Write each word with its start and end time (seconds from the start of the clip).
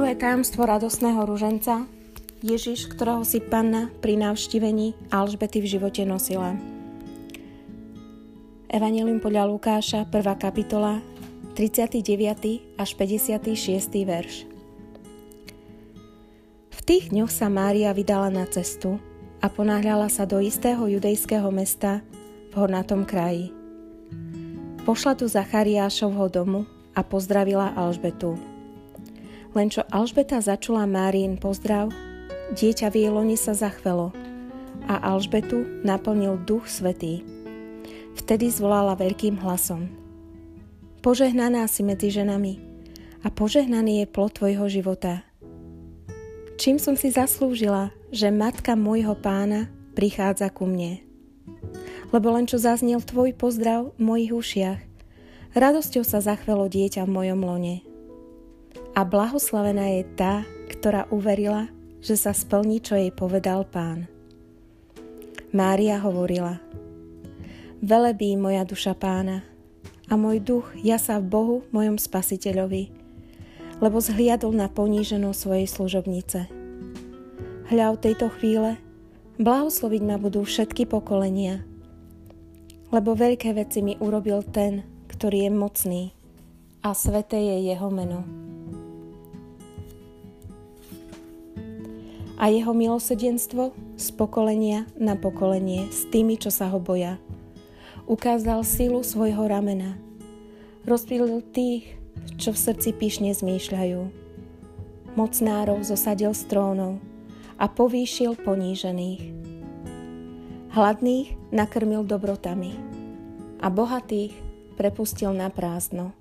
Druhé 0.00 0.16
tajomstvo 0.16 0.64
radosného 0.64 1.28
ruženca 1.28 1.84
Ježiš, 2.40 2.88
ktorého 2.88 3.20
si 3.20 3.36
panna 3.36 3.92
pri 4.00 4.16
navštívení 4.16 4.96
Alžbety 5.12 5.60
v 5.60 5.76
živote 5.76 6.08
nosila. 6.08 6.56
Evangelium 8.72 9.20
podľa 9.20 9.44
Lukáša, 9.44 10.08
1. 10.08 10.40
kapitola, 10.40 11.04
39. 11.52 12.00
až 12.80 12.90
56. 12.96 13.52
verš. 14.08 14.48
V 16.72 16.78
tých 16.80 17.12
dňoch 17.12 17.28
sa 17.28 17.52
Mária 17.52 17.92
vydala 17.92 18.32
na 18.32 18.48
cestu 18.48 18.96
a 19.44 19.52
ponáhľala 19.52 20.08
sa 20.08 20.24
do 20.24 20.40
istého 20.40 20.80
judejského 20.80 21.52
mesta 21.52 22.00
v 22.48 22.54
hornatom 22.56 23.04
kraji. 23.04 23.52
Pošla 24.88 25.12
tu 25.12 25.28
Zachariášovho 25.28 26.32
domu 26.32 26.64
a 26.96 27.04
pozdravila 27.04 27.76
Alžbetu. 27.76 28.49
Len 29.54 29.68
čo 29.68 29.82
Alžbeta 29.90 30.38
začula 30.38 30.86
Márin 30.86 31.34
pozdrav, 31.34 31.90
Dieťa 32.50 32.90
v 32.90 33.06
jej 33.06 33.38
sa 33.38 33.54
zachvelo 33.54 34.10
a 34.90 34.98
Alžbetu 35.14 35.86
naplnil 35.86 36.34
duch 36.42 36.66
svetý. 36.66 37.22
Vtedy 38.18 38.50
zvolala 38.50 38.98
veľkým 38.98 39.38
hlasom. 39.38 39.86
Požehnaná 40.98 41.70
si 41.70 41.86
medzi 41.86 42.10
ženami 42.10 42.58
a 43.22 43.30
požehnaný 43.30 44.02
je 44.02 44.06
plod 44.10 44.34
tvojho 44.34 44.66
života. 44.66 45.22
Čím 46.58 46.82
som 46.82 46.98
si 46.98 47.14
zaslúžila, 47.14 47.94
že 48.10 48.34
matka 48.34 48.74
môjho 48.74 49.14
pána 49.14 49.70
prichádza 49.94 50.50
ku 50.50 50.66
mne. 50.66 51.06
Lebo 52.10 52.34
len 52.34 52.50
čo 52.50 52.58
zaznel 52.58 52.98
tvoj 52.98 53.30
pozdrav 53.38 53.94
v 53.94 54.00
mojich 54.02 54.34
ušiach, 54.34 54.80
radosťou 55.54 56.02
sa 56.02 56.18
zachvelo 56.18 56.66
dieťa 56.66 57.06
v 57.06 57.14
mojom 57.14 57.46
lone. 57.46 57.89
A 59.00 59.08
blahoslavená 59.08 59.96
je 59.96 60.04
tá, 60.12 60.44
ktorá 60.68 61.08
uverila, 61.08 61.72
že 62.04 62.20
sa 62.20 62.36
splní, 62.36 62.84
čo 62.84 63.00
jej 63.00 63.08
povedal 63.08 63.64
pán. 63.64 64.04
Mária 65.56 65.96
hovorila, 66.04 66.60
Velebí 67.80 68.36
moja 68.36 68.60
duša 68.68 68.92
pána 68.92 69.40
a 70.04 70.20
môj 70.20 70.44
duch 70.44 70.68
sa 71.00 71.16
v 71.16 71.32
Bohu, 71.32 71.56
mojom 71.72 71.96
spasiteľovi, 71.96 72.92
lebo 73.80 74.04
zhliadol 74.04 74.52
na 74.52 74.68
poníženú 74.68 75.32
svojej 75.32 75.64
služobnice. 75.64 76.52
Hľa 77.72 77.96
v 77.96 78.02
tejto 78.04 78.28
chvíle 78.36 78.76
blahosloviť 79.40 80.02
ma 80.04 80.20
budú 80.20 80.44
všetky 80.44 80.84
pokolenia, 80.84 81.64
lebo 82.92 83.16
veľké 83.16 83.56
veci 83.56 83.80
mi 83.80 83.96
urobil 83.96 84.44
ten, 84.44 84.84
ktorý 85.08 85.48
je 85.48 85.50
mocný 85.56 86.02
a 86.84 86.92
sveté 86.92 87.40
je 87.40 87.72
jeho 87.72 87.88
meno. 87.88 88.50
A 92.40 92.48
jeho 92.48 92.72
milosedenstvo 92.72 93.76
z 94.00 94.06
pokolenia 94.16 94.88
na 94.96 95.12
pokolenie 95.12 95.92
s 95.92 96.08
tými, 96.08 96.40
čo 96.40 96.48
sa 96.48 96.72
ho 96.72 96.80
boja. 96.80 97.20
Ukázal 98.08 98.64
silu 98.64 99.04
svojho 99.04 99.44
ramena. 99.44 100.00
Rozpílil 100.88 101.44
tých, 101.52 102.00
čo 102.40 102.56
v 102.56 102.62
srdci 102.64 102.96
pyšne 102.96 103.36
zmýšľajú. 103.36 104.00
Mocnárov 105.20 105.84
zosadil 105.84 106.32
z 106.32 106.48
trónov 106.48 106.96
a 107.60 107.68
povýšil 107.68 108.40
ponížených. 108.40 109.36
Hladných 110.72 111.52
nakrmil 111.52 112.08
dobrotami 112.08 112.72
a 113.60 113.68
bohatých 113.68 114.32
prepustil 114.80 115.36
na 115.36 115.52
prázdno. 115.52 116.16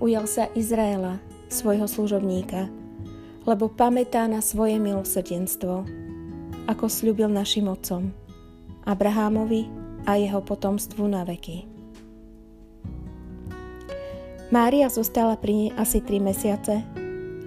Ujal 0.00 0.24
sa 0.24 0.48
Izraela, 0.56 1.20
svojho 1.52 1.84
služobníka, 1.84 2.72
lebo 3.44 3.68
pamätá 3.68 4.24
na 4.24 4.40
svoje 4.40 4.80
milosrdenstvo, 4.80 5.84
ako 6.64 6.84
slúbil 6.88 7.28
našim 7.28 7.68
otcom, 7.68 8.08
Abrahámovi 8.88 9.68
a 10.08 10.16
jeho 10.16 10.40
potomstvu 10.40 11.04
na 11.08 11.24
veky. 11.28 11.68
Mária 14.48 14.88
zostala 14.88 15.36
pri 15.36 15.52
nej 15.52 15.70
asi 15.76 16.00
3 16.00 16.20
mesiace 16.20 16.84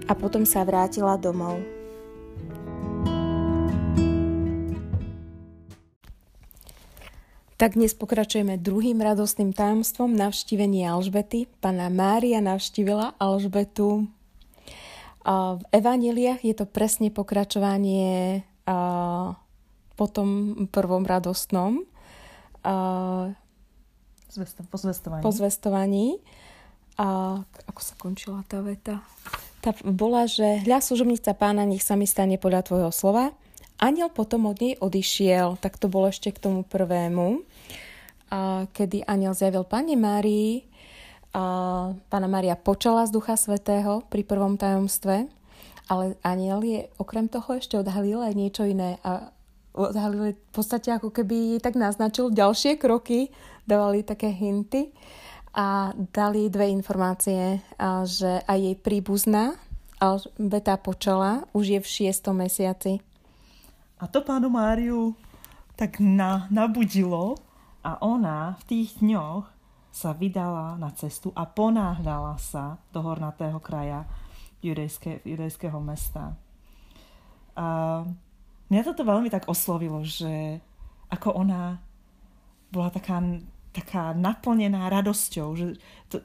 a 0.06 0.12
potom 0.14 0.46
sa 0.46 0.62
vrátila 0.62 1.18
domov. 1.18 1.58
Tak 7.58 7.74
dnes 7.74 7.90
pokračujeme 7.90 8.54
druhým 8.54 9.02
radostným 9.02 9.50
tajomstvom 9.50 10.14
navštívenia 10.14 10.94
Alžbety. 10.94 11.50
Pana 11.58 11.90
Mária 11.90 12.38
navštívila 12.38 13.18
Alžbetu 13.18 14.06
v 15.28 15.64
evaneliách 15.76 16.40
je 16.40 16.54
to 16.56 16.64
presne 16.64 17.12
pokračovanie 17.12 18.42
po 19.98 20.06
tom 20.08 20.28
prvom 20.72 21.04
radostnom 21.04 21.84
a, 22.64 23.34
po 24.72 24.76
zvestovaní. 24.78 25.22
Po 25.24 25.32
zvestovaní. 25.32 26.06
A 26.98 27.40
ako 27.68 27.80
sa 27.80 27.94
končila 27.96 28.40
tá 28.48 28.62
veta? 28.64 29.04
Tá 29.58 29.74
bola, 29.82 30.26
že 30.26 30.62
hľa 30.64 30.78
služobnica 30.82 31.34
pána, 31.34 31.66
nech 31.66 31.82
sa 31.82 31.98
mi 31.98 32.06
stane 32.06 32.38
podľa 32.38 32.66
tvojho 32.68 32.92
slova. 32.94 33.34
Aniel 33.78 34.10
potom 34.10 34.50
od 34.50 34.58
nej 34.58 34.74
odišiel, 34.78 35.58
tak 35.62 35.78
to 35.78 35.86
bolo 35.86 36.10
ešte 36.10 36.34
k 36.34 36.42
tomu 36.42 36.66
prvému, 36.66 37.46
a 38.28 38.68
kedy 38.76 39.08
aniel 39.08 39.32
zjavil 39.32 39.64
Pane 39.64 39.96
Márii, 39.96 40.67
Pána 41.32 42.28
Maria 42.28 42.56
počala 42.56 43.04
z 43.04 43.12
Ducha 43.12 43.36
Svetého 43.36 44.02
pri 44.08 44.24
prvom 44.24 44.56
tajomstve, 44.56 45.28
ale 45.88 46.04
aniel 46.24 46.64
je 46.64 46.88
okrem 46.96 47.28
toho 47.28 47.56
ešte 47.56 47.76
odhalil 47.76 48.24
aj 48.24 48.34
niečo 48.36 48.64
iné 48.64 48.96
a 49.04 49.32
odhalil 49.76 50.34
v 50.34 50.52
podstate 50.52 50.90
ako 50.90 51.12
keby 51.12 51.60
tak 51.60 51.76
naznačil 51.76 52.32
ďalšie 52.32 52.80
kroky, 52.80 53.30
dávali 53.68 54.02
také 54.02 54.32
hinty 54.32 54.90
a 55.52 55.92
dali 56.12 56.48
dve 56.48 56.72
informácie, 56.72 57.60
že 58.04 58.42
aj 58.44 58.58
jej 58.58 58.76
príbuzná 58.76 59.56
Alžbeta 59.98 60.78
počala, 60.78 61.42
už 61.50 61.74
je 61.74 61.80
v 61.82 61.88
šiestom 61.90 62.38
mesiaci. 62.38 63.02
A 63.98 64.06
to 64.06 64.22
pánu 64.22 64.46
Máriu 64.46 65.18
tak 65.74 65.98
na, 65.98 66.46
nabudilo 66.54 67.34
a 67.82 67.98
ona 67.98 68.54
v 68.62 68.64
tých 68.70 69.02
dňoch 69.02 69.57
sa 69.98 70.14
vydala 70.14 70.78
na 70.78 70.94
cestu 70.94 71.34
a 71.34 71.42
ponáhľala 71.42 72.38
sa 72.38 72.78
do 72.94 73.02
hornatého 73.02 73.58
kraja 73.58 74.06
judejské, 74.62 75.26
judejského 75.26 75.74
mesta. 75.82 76.38
A 77.58 77.66
mňa 78.70 78.82
toto 78.86 79.02
veľmi 79.02 79.26
tak 79.26 79.50
oslovilo, 79.50 80.06
že 80.06 80.62
ako 81.10 81.42
ona 81.42 81.82
bola 82.70 82.94
taká, 82.94 83.18
taká 83.74 84.14
naplnená 84.14 84.86
radosťou, 84.86 85.48
že 85.58 85.74
to, 86.06 86.22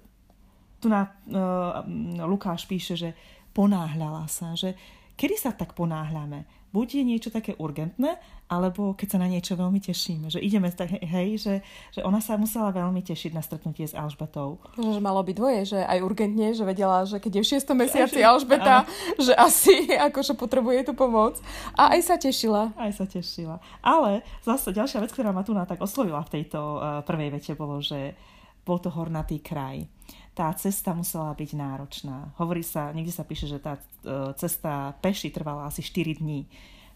tu 0.78 0.85
na 0.91 1.09
uh, 1.34 1.81
Lukáš 2.29 2.69
píše, 2.69 2.94
že 2.94 3.09
ponáhľala 3.57 4.29
sa, 4.29 4.53
že 4.53 4.78
kedy 5.17 5.34
sa 5.34 5.50
tak 5.55 5.73
ponáhľame? 5.73 6.45
Buď 6.73 6.88
je 7.00 7.03
niečo 7.06 7.29
také 7.29 7.53
urgentné, 7.61 8.17
alebo 8.50 8.97
keď 8.97 9.07
sa 9.16 9.22
na 9.22 9.29
niečo 9.29 9.53
veľmi 9.53 9.78
tešíme, 9.78 10.28
že 10.34 10.41
ideme 10.41 10.73
tak, 10.73 10.97
hej, 10.97 11.29
že, 11.38 11.53
že 11.94 12.01
ona 12.01 12.17
sa 12.17 12.35
musela 12.35 12.73
veľmi 12.73 13.00
tešiť 13.06 13.31
na 13.31 13.45
stretnutie 13.45 13.85
s 13.85 13.94
Alžbetou. 13.94 14.57
Že 14.75 15.00
malo 15.00 15.22
byť 15.22 15.35
dvoje, 15.38 15.61
že 15.78 15.79
aj 15.85 16.00
urgentne, 16.01 16.57
že 16.57 16.66
vedela, 16.66 17.06
že 17.06 17.22
keď 17.22 17.39
je 17.39 17.44
v 17.45 17.51
6. 17.61 17.73
mesiaci 17.78 18.19
Alžbeta, 18.25 18.84
áno. 18.84 18.89
že 19.22 19.34
asi 19.38 19.88
akože 20.09 20.34
potrebuje 20.34 20.89
tú 20.89 20.94
pomoc. 20.97 21.38
A 21.78 21.94
aj 21.94 22.01
sa 22.03 22.16
tešila. 22.17 22.73
Aj 22.73 22.91
sa 22.91 23.05
tešila. 23.05 23.61
Ale 23.85 24.25
zase 24.41 24.73
ďalšia 24.73 25.05
vec, 25.05 25.13
ktorá 25.13 25.29
ma 25.29 25.45
tu 25.45 25.53
na 25.53 25.69
tak 25.69 25.79
oslovila 25.79 26.25
v 26.25 26.41
tejto 26.41 26.59
uh, 26.59 26.81
prvej 27.05 27.38
vete, 27.38 27.53
bolo, 27.53 27.79
že 27.79 28.17
bol 28.66 28.81
to 28.81 28.90
hornatý 28.90 29.40
kraj 29.40 29.85
tá 30.34 30.50
cesta 30.58 30.97
musela 30.97 31.34
byť 31.38 31.50
náročná. 31.53 32.34
Hovorí 32.41 32.66
sa, 32.66 32.90
niekde 32.90 33.14
sa 33.14 33.22
píše, 33.22 33.46
že 33.46 33.62
tá 33.62 33.78
e, 33.78 33.82
cesta 34.34 34.97
peši 34.97 35.30
trvala 35.30 35.70
asi 35.70 35.85
4 35.85 36.20
dní. 36.22 36.50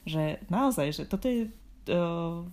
Že 0.09 0.41
naozaj, 0.49 0.87
že 0.95 1.03
toto 1.03 1.27
je 1.27 1.51
uh, 1.91 2.47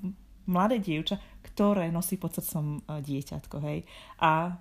mladé 0.50 0.82
dievča, 0.82 1.22
ktoré 1.46 1.86
nosí 1.94 2.18
pod 2.18 2.34
srdcom 2.34 2.82
uh, 2.82 2.98
dieťatko, 2.98 3.56
hej. 3.62 3.86
A 4.18 4.58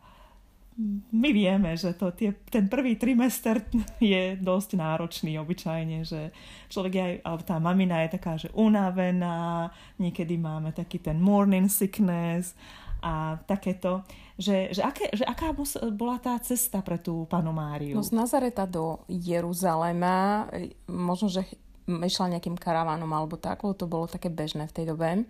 my 1.13 1.29
vieme, 1.33 1.77
že 1.77 1.93
to 1.93 2.09
tie, 2.13 2.33
ten 2.49 2.65
prvý 2.65 2.97
trimester 2.97 3.61
je 4.01 4.37
dosť 4.37 4.77
náročný 4.77 5.37
obyčajne, 5.37 6.05
že 6.05 6.33
človek 6.69 6.93
je 6.93 7.01
aj, 7.01 7.13
alebo 7.25 7.43
tá 7.45 7.55
mamina 7.61 8.05
je 8.05 8.09
taká, 8.17 8.33
že 8.37 8.49
unavená, 8.57 9.69
niekedy 10.01 10.37
máme 10.37 10.73
taký 10.73 11.01
ten 11.01 11.21
morning 11.21 11.69
sickness 11.69 12.57
a 13.03 13.35
takéto, 13.43 14.07
že, 14.39 14.71
že, 14.71 14.79
aké, 14.79 15.11
že 15.11 15.27
aká 15.27 15.51
bola 15.91 16.15
tá 16.23 16.39
cesta 16.39 16.79
pre 16.79 16.95
tú 16.95 17.27
panu 17.27 17.51
Máriu? 17.51 17.99
No 17.99 18.01
z 18.01 18.15
Nazareta 18.15 18.63
do 18.63 19.03
Jeruzalema, 19.11 20.47
možno, 20.87 21.27
že 21.27 21.43
išla 21.83 22.31
nejakým 22.31 22.55
karavánom 22.55 23.11
alebo 23.11 23.35
tak, 23.35 23.59
lebo 23.67 23.75
to 23.75 23.91
bolo 23.91 24.07
také 24.07 24.31
bežné 24.31 24.71
v 24.71 24.75
tej 24.79 24.85
dobe. 24.95 25.27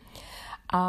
A 0.70 0.84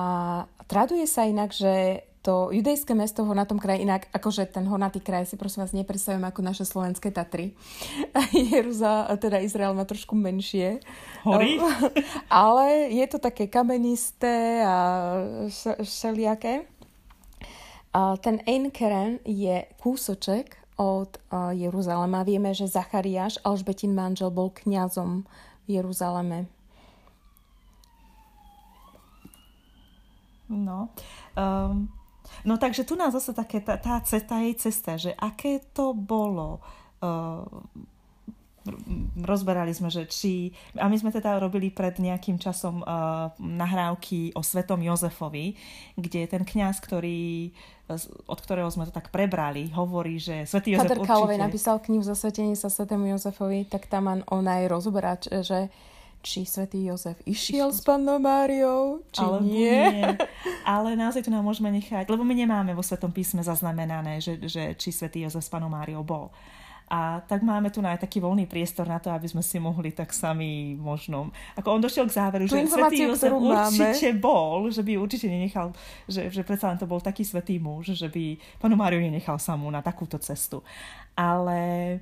traduje 0.69 1.09
sa 1.09 1.25
inak, 1.25 1.57
že 1.57 2.05
to 2.25 2.49
judejské 2.49 2.97
mesto 2.97 3.21
v 3.21 3.37
Hornatom 3.37 3.61
kraji, 3.61 3.85
inak 3.85 4.09
akože 4.09 4.49
ten 4.49 4.65
Hornatý 4.65 5.05
kraj 5.05 5.29
si 5.29 5.37
prosím 5.37 5.61
vás 5.61 5.77
nepredstavujem 5.77 6.25
ako 6.25 6.41
naše 6.41 6.65
slovenské 6.65 7.13
Tatry. 7.13 7.53
Jeruza, 8.33 9.13
teda 9.21 9.45
Izrael 9.45 9.77
má 9.77 9.85
trošku 9.85 10.17
menšie. 10.17 10.81
Hory? 11.29 11.61
Ale 12.33 12.89
je 12.97 13.07
to 13.13 13.21
také 13.21 13.53
kamenisté 13.53 14.65
a 14.65 14.77
všelijaké. 15.85 16.65
Ten 17.95 18.43
Ein 18.51 18.75
Keren 18.75 19.23
je 19.23 19.71
kúsoček 19.79 20.59
od 20.75 21.15
Jeruzalema. 21.55 22.27
Vieme, 22.27 22.51
že 22.51 22.67
Zachariáš, 22.67 23.39
Alžbetin 23.47 23.95
manžel, 23.95 24.35
bol 24.35 24.51
kňazom 24.51 25.23
v 25.65 25.79
Jeruzaleme. 25.79 26.51
No. 30.51 30.91
Um, 31.39 31.89
No 32.45 32.57
takže 32.57 32.85
tu 32.85 32.97
nás 32.97 33.13
zase 33.13 33.33
také 33.33 33.61
tá, 33.61 33.77
tá, 33.77 34.01
tá 34.01 34.37
jej 34.41 34.55
cesta, 34.55 34.97
že 34.97 35.17
aké 35.17 35.61
to 35.73 35.97
bolo. 35.97 36.61
Uh, 37.01 37.45
rozberali 39.21 39.73
sme, 39.77 39.93
že 39.93 40.09
či... 40.09 40.53
A 40.81 40.89
my 40.89 40.97
sme 40.97 41.13
teda 41.13 41.37
robili 41.37 41.69
pred 41.69 41.97
nejakým 42.01 42.41
časom 42.41 42.81
uh, 42.81 43.31
nahrávky 43.39 44.33
o 44.33 44.41
svetom 44.41 44.81
Jozefovi, 44.81 45.55
kde 46.01 46.25
ten 46.25 46.43
kňaz, 46.43 46.81
ktorý 46.81 47.53
od 48.25 48.41
ktorého 48.41 48.73
sme 48.73 48.89
to 48.89 48.97
tak 48.97 49.13
prebrali, 49.13 49.69
hovorí, 49.69 50.17
že 50.17 50.49
svätý 50.49 50.73
Jozef 50.73 51.05
Kater 51.05 51.05
určite... 51.05 51.37
napísal 51.37 51.77
knihu 51.85 52.01
Zasvetenie 52.01 52.57
sa 52.57 52.73
svetému 52.73 53.13
Jozefovi, 53.13 53.69
tak 53.69 53.93
tam 53.93 54.25
on 54.25 54.45
aj 54.49 54.73
rozoberá, 54.73 55.21
že 55.21 55.69
či 56.25 56.49
svätý 56.49 56.89
Jozef 56.89 57.21
išiel 57.29 57.69
s 57.69 57.85
pannou 57.85 58.17
Máriou, 58.17 59.05
či 59.13 59.21
Alebo 59.21 59.45
nie. 59.45 59.69
nie. 59.69 60.09
Ale 60.65 60.97
naozaj 60.97 61.29
tu 61.29 61.31
nám 61.31 61.45
môžeme 61.45 61.69
nechať, 61.69 62.09
lebo 62.09 62.25
my 62.25 62.33
nemáme 62.33 62.73
vo 62.73 62.81
Svetom 62.81 63.13
písme 63.13 63.45
zaznamenané, 63.45 64.25
že, 64.25 64.41
že 64.49 64.73
či 64.81 64.89
svätý 64.89 65.21
Jozef 65.21 65.45
s 65.45 65.53
panou 65.53 65.69
Máriou 65.69 66.01
bol. 66.01 66.33
A 66.85 67.25
tak 67.25 67.41
máme 67.41 67.73
tu 67.73 67.81
aj 67.81 68.05
taký 68.05 68.21
voľný 68.21 68.45
priestor 68.45 68.85
na 68.85 69.01
to, 69.01 69.09
aby 69.09 69.25
sme 69.25 69.41
si 69.41 69.57
mohli 69.57 69.97
tak 69.97 70.13
sami 70.13 70.77
možno... 70.77 71.33
Ako 71.57 71.81
on 71.81 71.81
došiel 71.81 72.05
k 72.05 72.13
záveru, 72.13 72.45
že 72.45 72.61
svätý 72.69 73.09
Jozef 73.09 73.33
určite 73.33 74.13
máme. 74.13 74.21
bol, 74.21 74.69
že 74.69 74.85
by 74.85 74.93
určite 75.01 75.27
nenechal, 75.33 75.73
že, 76.05 76.29
že 76.29 76.45
predsa 76.45 76.69
len 76.69 76.77
to 76.77 76.85
bol 76.85 77.01
taký 77.01 77.25
svetý 77.25 77.57
muž, 77.57 77.97
že 77.97 78.13
by 78.13 78.37
panu 78.61 78.77
Máriu 78.77 79.01
nenechal 79.01 79.41
samú 79.41 79.73
na 79.73 79.81
takúto 79.81 80.21
cestu. 80.21 80.61
Ale... 81.17 81.99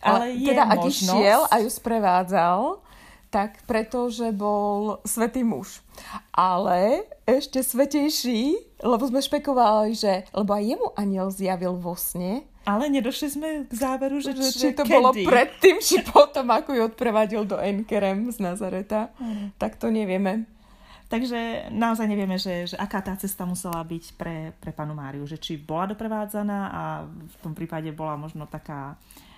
Ale, 0.00 0.16
ale 0.16 0.26
je 0.34 0.48
teda 0.48 0.64
možnosť... 0.64 0.80
ak 0.80 0.90
išiel 0.90 1.40
a 1.46 1.54
ju 1.60 1.68
sprevádzal, 1.70 2.60
tak 3.30 3.62
pretože 3.64 4.34
bol 4.34 4.98
svetý 5.06 5.46
muž. 5.46 5.86
Ale 6.34 7.06
ešte 7.24 7.62
svetejší, 7.62 8.58
lebo 8.82 9.06
sme 9.06 9.22
špekovali, 9.22 9.94
že 9.94 10.26
lebo 10.34 10.50
aj 10.50 10.64
jemu 10.66 10.88
aniel 10.98 11.28
zjavil 11.30 11.78
vo 11.78 11.94
sne. 11.94 12.42
Ale 12.68 12.92
nedošli 12.92 13.28
sme 13.32 13.48
k 13.64 13.72
záveru, 13.72 14.20
že, 14.20 14.36
že 14.36 14.52
či 14.52 14.68
to 14.76 14.84
kedy? 14.84 14.92
bolo 14.92 15.10
predtým, 15.16 15.80
či 15.80 16.04
potom, 16.04 16.44
ako 16.52 16.76
ju 16.76 16.82
odprevadil 16.92 17.42
do 17.48 17.56
Enkerem 17.56 18.28
z 18.28 18.38
Nazareta. 18.38 19.08
Mm. 19.16 19.56
Tak 19.56 19.80
to 19.80 19.88
nevieme. 19.88 20.44
Takže 21.10 21.72
naozaj 21.74 22.06
nevieme, 22.06 22.38
že, 22.38 22.70
že 22.70 22.76
aká 22.78 23.02
tá 23.02 23.18
cesta 23.18 23.42
musela 23.42 23.82
byť 23.82 24.04
pre, 24.14 24.54
pre 24.62 24.70
panu 24.70 24.94
Máriu. 24.94 25.26
Že 25.26 25.42
či 25.42 25.52
bola 25.58 25.90
doprevádzaná 25.90 26.60
a 26.70 26.82
v 27.08 27.36
tom 27.42 27.56
prípade 27.56 27.90
bola 27.90 28.14
možno 28.14 28.46
taká 28.46 28.94
uh, 28.94 29.29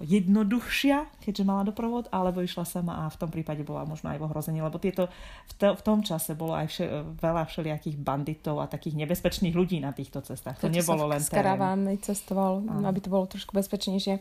jednoduchšia, 0.00 1.08
keďže 1.24 1.44
mala 1.48 1.64
doprovod, 1.64 2.12
alebo 2.12 2.44
išla 2.44 2.68
sama 2.68 3.04
a 3.04 3.12
v 3.12 3.16
tom 3.16 3.30
prípade 3.32 3.64
bola 3.64 3.88
možno 3.88 4.12
aj 4.12 4.20
v 4.20 4.26
ohrození, 4.28 4.60
lebo 4.60 4.76
tieto, 4.76 5.08
v, 5.48 5.52
to, 5.56 5.72
v 5.72 5.82
tom 5.82 6.04
čase 6.04 6.36
bolo 6.36 6.52
aj 6.52 6.66
vše, 6.68 6.84
veľa 7.16 7.48
všelijakých 7.48 7.96
banditov 7.96 8.60
a 8.60 8.68
takých 8.68 9.00
nebezpečných 9.00 9.56
ľudí 9.56 9.80
na 9.80 9.96
týchto 9.96 10.20
cestách. 10.20 10.60
To, 10.60 10.68
to 10.68 10.76
nebolo 10.76 11.08
len 11.08 11.20
terén. 11.24 11.80
cestoval, 12.00 12.60
Áno. 12.68 12.84
aby 12.84 13.00
to 13.00 13.08
bolo 13.08 13.24
trošku 13.24 13.56
bezpečnejšie. 13.56 14.20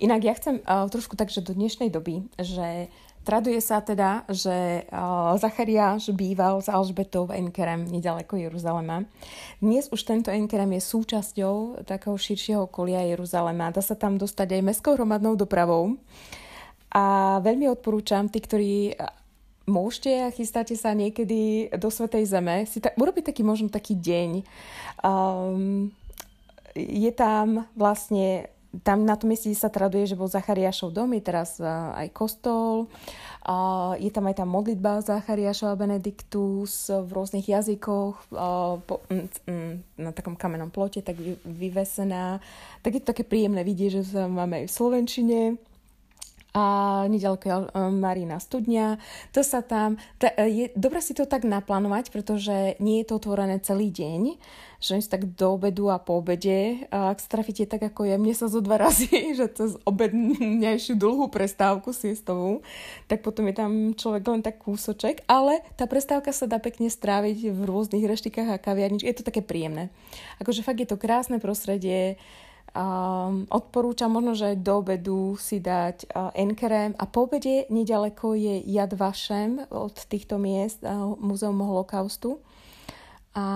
Inak 0.00 0.20
ja 0.24 0.32
chcem 0.32 0.64
uh, 0.64 0.88
trošku 0.88 1.20
takže 1.20 1.44
do 1.44 1.52
dnešnej 1.52 1.92
doby, 1.92 2.24
že 2.40 2.88
Traduje 3.20 3.60
sa 3.60 3.84
teda, 3.84 4.24
že 4.32 4.88
Zachariáš 5.36 6.08
býval 6.16 6.64
s 6.64 6.72
Alžbetou 6.72 7.28
v 7.28 7.36
Enkerem, 7.36 7.84
nedaleko 7.84 8.40
Jeruzalema. 8.40 9.04
Dnes 9.60 9.92
už 9.92 10.08
tento 10.08 10.32
Enkerem 10.32 10.72
je 10.80 10.82
súčasťou 10.88 11.84
takého 11.84 12.16
širšieho 12.16 12.64
okolia 12.64 13.04
Jeruzalema. 13.12 13.76
Dá 13.76 13.84
sa 13.84 13.92
tam 13.92 14.16
dostať 14.16 14.56
aj 14.56 14.66
mestskou 14.72 14.96
hromadnou 14.96 15.36
dopravou. 15.36 16.00
A 16.90 17.38
veľmi 17.44 17.68
odporúčam 17.68 18.24
tí, 18.26 18.40
ktorí 18.40 18.96
môžete 19.68 20.26
a 20.26 20.34
chystáte 20.34 20.74
sa 20.74 20.96
niekedy 20.96 21.70
do 21.76 21.92
Svetej 21.92 22.24
Zeme, 22.24 22.64
si 22.66 22.80
ta, 22.80 22.90
urobiť 22.96 23.30
taký 23.30 23.44
možno 23.44 23.70
taký 23.70 23.94
deň. 24.00 24.42
Um, 25.04 25.92
je 26.74 27.12
tam 27.14 27.68
vlastne 27.76 28.48
tam 28.86 29.02
na 29.02 29.18
tom 29.18 29.34
mieste 29.34 29.50
sa 29.50 29.66
traduje, 29.66 30.06
že 30.06 30.14
bol 30.14 30.30
Zachariášov 30.30 30.94
dom, 30.94 31.10
je 31.18 31.22
teraz 31.22 31.58
uh, 31.58 31.90
aj 31.98 32.14
kostol, 32.14 32.86
je 33.98 34.10
tam 34.12 34.28
aj 34.28 34.36
tá 34.38 34.44
modlitba 34.44 35.00
Zachariášova 35.00 35.74
Benediktus 35.74 36.92
v 36.92 37.10
rôznych 37.10 37.48
jazykoch, 37.48 38.30
mm, 38.30 39.98
na 39.98 40.10
takom 40.12 40.36
kamennom 40.36 40.68
plote, 40.68 41.00
tak 41.00 41.16
vy, 41.16 41.40
vyvesená. 41.42 42.38
Tak 42.84 42.90
je 42.94 43.00
to 43.00 43.10
také 43.16 43.24
príjemné 43.24 43.64
vidieť, 43.64 43.90
že 43.90 44.02
sa 44.06 44.28
máme 44.28 44.62
aj 44.62 44.64
v 44.68 44.76
Slovenčine 44.76 45.40
a 46.50 46.64
nedaleko 47.06 47.46
je 47.46 47.54
Marina 47.94 48.42
studňa. 48.42 48.98
To 49.34 49.40
sa 49.40 49.62
tam... 49.62 49.96
Je 50.36 50.68
dobre 50.74 50.98
si 50.98 51.14
to 51.14 51.24
tak 51.24 51.46
naplánovať, 51.46 52.10
pretože 52.10 52.74
nie 52.82 53.02
je 53.02 53.06
to 53.06 53.22
otvorené 53.22 53.62
celý 53.62 53.94
deň, 53.94 54.34
že 54.80 54.96
si 54.96 55.08
tak 55.12 55.36
do 55.36 55.60
obedu 55.60 55.92
a 55.92 56.00
po 56.00 56.24
obede, 56.24 56.88
a 56.88 57.12
ak 57.12 57.20
strafíte 57.20 57.68
tak 57.68 57.84
ako 57.84 58.08
ja, 58.08 58.16
mne 58.16 58.32
sa 58.32 58.48
zo 58.48 58.64
dva 58.64 58.80
razy, 58.80 59.12
že 59.38 59.46
cez 59.52 59.76
obednejšiu 59.84 60.96
dlhú 60.96 61.28
prestávku 61.28 61.92
siestovú, 61.92 62.64
tak 63.04 63.20
potom 63.20 63.44
je 63.52 63.54
tam 63.54 63.72
človek 63.92 64.24
len 64.24 64.40
tak 64.40 64.56
kúsoček, 64.64 65.28
ale 65.28 65.60
tá 65.76 65.84
prestávka 65.84 66.32
sa 66.32 66.48
dá 66.48 66.56
pekne 66.56 66.88
stráviť 66.88 67.52
v 67.52 67.60
rôznych 67.68 68.08
reštikách 68.08 68.48
a 68.48 68.56
kaviarničkách. 68.56 69.10
Je 69.12 69.16
to 69.20 69.28
také 69.28 69.44
príjemné. 69.44 69.92
Akože 70.40 70.64
fakt 70.64 70.80
je 70.80 70.88
to 70.88 70.96
krásne 70.96 71.36
prostredie, 71.36 72.16
Um, 72.70 73.50
odporúčam 73.50 74.14
možno, 74.14 74.38
že 74.38 74.54
do 74.54 74.78
obedu 74.78 75.34
si 75.42 75.58
dať 75.58 76.06
uh, 76.06 76.30
Enkerem 76.38 76.94
a 76.94 77.04
po 77.10 77.26
obede 77.26 77.66
nedaleko 77.66 78.38
je 78.38 78.62
Yad 78.62 78.94
Vashem 78.94 79.58
od 79.74 79.98
týchto 80.06 80.38
miest, 80.38 80.78
uh, 80.86 81.18
Múzeum 81.18 81.58
holokaustu. 81.58 82.38
A 83.30 83.46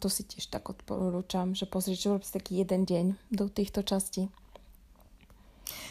to 0.00 0.08
si 0.08 0.24
tiež 0.24 0.48
tak 0.48 0.72
odporúčam, 0.72 1.52
že 1.52 1.68
pozrieť, 1.68 1.98
že 2.00 2.10
urobíte 2.10 2.32
taký 2.32 2.64
jeden 2.64 2.88
deň 2.88 3.06
do 3.28 3.52
týchto 3.52 3.84
častí. 3.84 4.32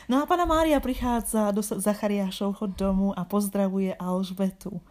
No 0.10 0.20
a 0.20 0.26
pána 0.26 0.50
Mária 0.50 0.82
prichádza 0.82 1.54
do 1.54 1.62
Zachariášovho 1.62 2.74
domu 2.74 3.14
a 3.14 3.22
pozdravuje 3.24 3.94
Alžbetu. 3.94 4.82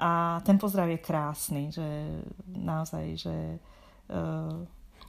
A 0.00 0.40
ten 0.44 0.56
pozdrav 0.56 0.88
je 0.88 1.00
krásny, 1.00 1.62
že 1.72 1.84
naozaj, 2.48 3.04
že 3.16 3.36
uh, 4.08 4.64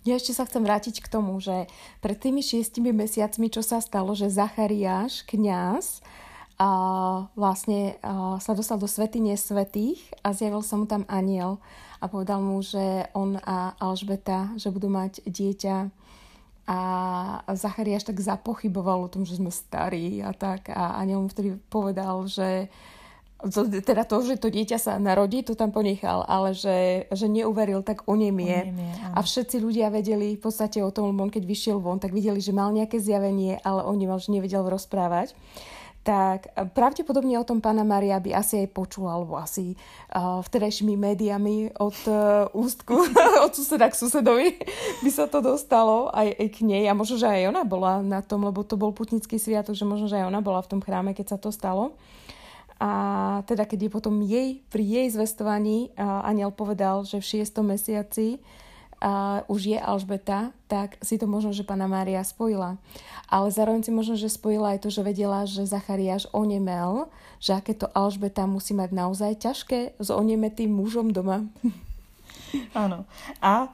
ja 0.08 0.16
ešte 0.16 0.36
sa 0.36 0.48
chcem 0.48 0.64
vrátiť 0.64 1.04
k 1.04 1.12
tomu, 1.12 1.40
že 1.40 1.68
pred 2.00 2.16
tými 2.20 2.44
šiestimi 2.44 2.92
mesiacmi, 2.92 3.48
čo 3.52 3.64
sa 3.64 3.84
stalo, 3.84 4.16
že 4.16 4.32
Zachariáš, 4.32 5.24
kňaz, 5.28 6.04
a 6.58 6.70
vlastne 7.38 8.02
a 8.02 8.42
sa 8.42 8.58
dostal 8.58 8.82
do 8.82 8.90
svetine 8.90 9.38
svetých 9.38 10.02
a 10.26 10.34
zjavil 10.34 10.66
sa 10.66 10.74
mu 10.74 10.90
tam 10.90 11.06
aniel 11.06 11.62
a 11.98 12.06
povedal 12.06 12.40
mu, 12.40 12.62
že 12.62 13.10
on 13.18 13.38
a 13.42 13.74
Alžbeta, 13.82 14.54
že 14.56 14.70
budú 14.70 14.88
mať 14.90 15.26
dieťa 15.26 15.90
a 16.68 16.80
Zachariáš 17.56 18.12
tak 18.12 18.20
zapochyboval 18.20 19.08
o 19.08 19.12
tom, 19.12 19.24
že 19.24 19.40
sme 19.40 19.48
starí 19.48 20.20
a 20.20 20.36
tak 20.36 20.68
a 20.68 21.00
aniel 21.00 21.24
mu 21.24 21.32
vtedy 21.32 21.56
povedal, 21.72 22.28
že 22.28 22.68
teda 23.86 24.02
to, 24.10 24.26
že 24.26 24.42
to 24.42 24.50
dieťa 24.50 24.82
sa 24.82 24.98
narodí, 24.98 25.46
to 25.46 25.54
tam 25.54 25.70
ponechal, 25.70 26.26
ale 26.26 26.58
že, 26.58 27.06
že 27.14 27.30
neuveril, 27.30 27.86
tak 27.86 28.10
o 28.10 28.18
nemie. 28.18 28.74
A 29.14 29.22
všetci 29.22 29.62
ľudia 29.62 29.94
vedeli 29.94 30.34
v 30.34 30.42
podstate 30.42 30.82
o 30.82 30.90
tom, 30.90 31.14
lebo 31.14 31.22
on 31.22 31.30
keď 31.30 31.46
vyšiel 31.46 31.78
von, 31.78 32.02
tak 32.02 32.18
videli, 32.18 32.42
že 32.42 32.50
mal 32.50 32.74
nejaké 32.74 32.98
zjavenie, 32.98 33.62
ale 33.62 33.86
on 33.86 33.94
nemal, 33.94 34.18
že 34.18 34.34
nevedel 34.34 34.66
rozprávať. 34.66 35.38
Tak 36.08 36.56
pravdepodobne 36.72 37.36
o 37.36 37.44
tom 37.44 37.60
pána 37.60 37.84
Maria 37.84 38.16
by 38.24 38.32
asi 38.32 38.64
aj 38.64 38.72
počula, 38.72 39.20
alebo 39.20 39.36
asi 39.36 39.76
uh, 40.16 40.40
vtedajšími 40.40 40.96
médiami 40.96 41.76
od 41.84 42.00
uh, 42.08 42.48
ústku, 42.56 42.96
od 43.44 43.52
suseda 43.52 43.92
k 43.92 44.00
susedovi 44.00 44.56
by 45.04 45.10
sa 45.12 45.28
to 45.28 45.44
dostalo 45.44 46.08
aj, 46.16 46.32
aj 46.32 46.48
k 46.56 46.58
nej. 46.64 46.88
A 46.88 46.96
možno, 46.96 47.20
že 47.20 47.28
aj 47.28 47.52
ona 47.52 47.68
bola 47.68 48.00
na 48.00 48.24
tom, 48.24 48.48
lebo 48.48 48.64
to 48.64 48.80
bol 48.80 48.96
putnický 48.96 49.36
sviatok, 49.36 49.76
že 49.76 49.84
možno, 49.84 50.08
že 50.08 50.24
aj 50.24 50.32
ona 50.32 50.40
bola 50.40 50.64
v 50.64 50.72
tom 50.72 50.80
chráme, 50.80 51.12
keď 51.12 51.36
sa 51.36 51.38
to 51.44 51.52
stalo. 51.52 51.92
A 52.80 53.44
teda 53.44 53.68
keď 53.68 53.92
je 53.92 53.92
potom 53.92 54.16
jej, 54.24 54.64
pri 54.72 54.88
jej 54.88 55.08
zvestovaní 55.12 55.92
uh, 56.00 56.24
aniel 56.24 56.56
povedal, 56.56 57.04
že 57.04 57.20
v 57.20 57.36
šiestom 57.36 57.68
mesiaci 57.68 58.40
uh, 58.40 58.67
už 59.46 59.62
je 59.62 59.78
Alžbeta, 59.78 60.52
tak 60.66 60.98
si 61.06 61.22
to 61.22 61.30
možno, 61.30 61.54
že 61.54 61.68
pána 61.68 61.86
Mária 61.86 62.26
spojila. 62.26 62.82
Ale 63.30 63.48
zároveň 63.54 63.86
si 63.86 63.92
možno, 63.94 64.18
že 64.18 64.32
spojila 64.32 64.74
aj 64.74 64.86
to, 64.86 64.90
že 64.90 65.06
vedela, 65.06 65.46
že 65.46 65.70
Zachariáš 65.70 66.26
onemel, 66.34 67.06
že 67.38 67.54
aké 67.54 67.78
to 67.78 67.86
Alžbeta 67.94 68.50
musí 68.50 68.74
mať 68.74 68.90
naozaj 68.94 69.32
ťažké 69.38 70.02
s 70.02 70.10
onemetým 70.10 70.74
mužom 70.74 71.14
doma. 71.14 71.46
Áno. 72.74 73.06
A 73.38 73.70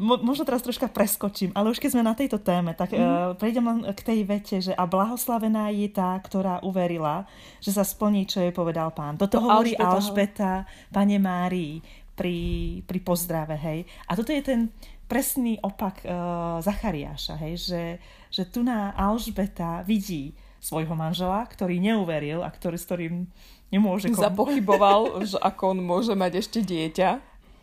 možno 0.00 0.48
teraz 0.48 0.64
troška 0.64 0.88
preskočím, 0.88 1.52
ale 1.52 1.68
už 1.68 1.76
keď 1.76 1.90
sme 1.92 2.04
na 2.06 2.16
tejto 2.16 2.40
téme, 2.40 2.72
tak 2.72 2.96
uh, 2.96 3.36
prejdem 3.36 3.64
len 3.68 3.78
k 3.92 4.00
tej 4.00 4.20
vete, 4.24 4.56
že 4.64 4.72
a 4.72 4.88
blahoslavená 4.88 5.68
je 5.68 5.88
tá, 5.92 6.16
ktorá 6.16 6.64
uverila, 6.64 7.28
že 7.60 7.76
sa 7.76 7.84
splní, 7.84 8.24
čo 8.24 8.40
jej 8.40 8.54
povedal 8.56 8.88
pán. 8.96 9.20
Toto 9.20 9.36
to 9.36 9.44
hovorí 9.44 9.76
Alžbeta, 9.76 10.64
Alžbeta 10.64 10.88
pane 10.88 11.16
Márii 11.20 11.84
pri, 12.22 12.38
pri 12.86 12.98
pozdrave, 13.02 13.58
hej. 13.58 13.82
A 14.06 14.14
toto 14.14 14.30
je 14.30 14.46
ten 14.46 14.70
presný 15.10 15.58
opak 15.58 16.06
uh, 16.06 16.62
Zachariáša, 16.62 17.34
hej, 17.42 17.54
že, 17.58 17.82
že 18.30 18.46
tu 18.46 18.62
na 18.62 18.94
Alžbeta 18.94 19.82
vidí 19.82 20.38
svojho 20.62 20.94
manžela, 20.94 21.42
ktorý 21.50 21.82
neuveril 21.82 22.46
a 22.46 22.48
ktorý, 22.54 22.78
s 22.78 22.86
ktorým 22.86 23.26
nemôže... 23.74 24.14
Kom... 24.14 24.22
Zapochyboval, 24.22 25.00
že 25.34 25.34
ako 25.42 25.74
on 25.74 25.78
môže 25.82 26.14
mať 26.14 26.38
ešte 26.38 26.62
dieťa 26.62 27.10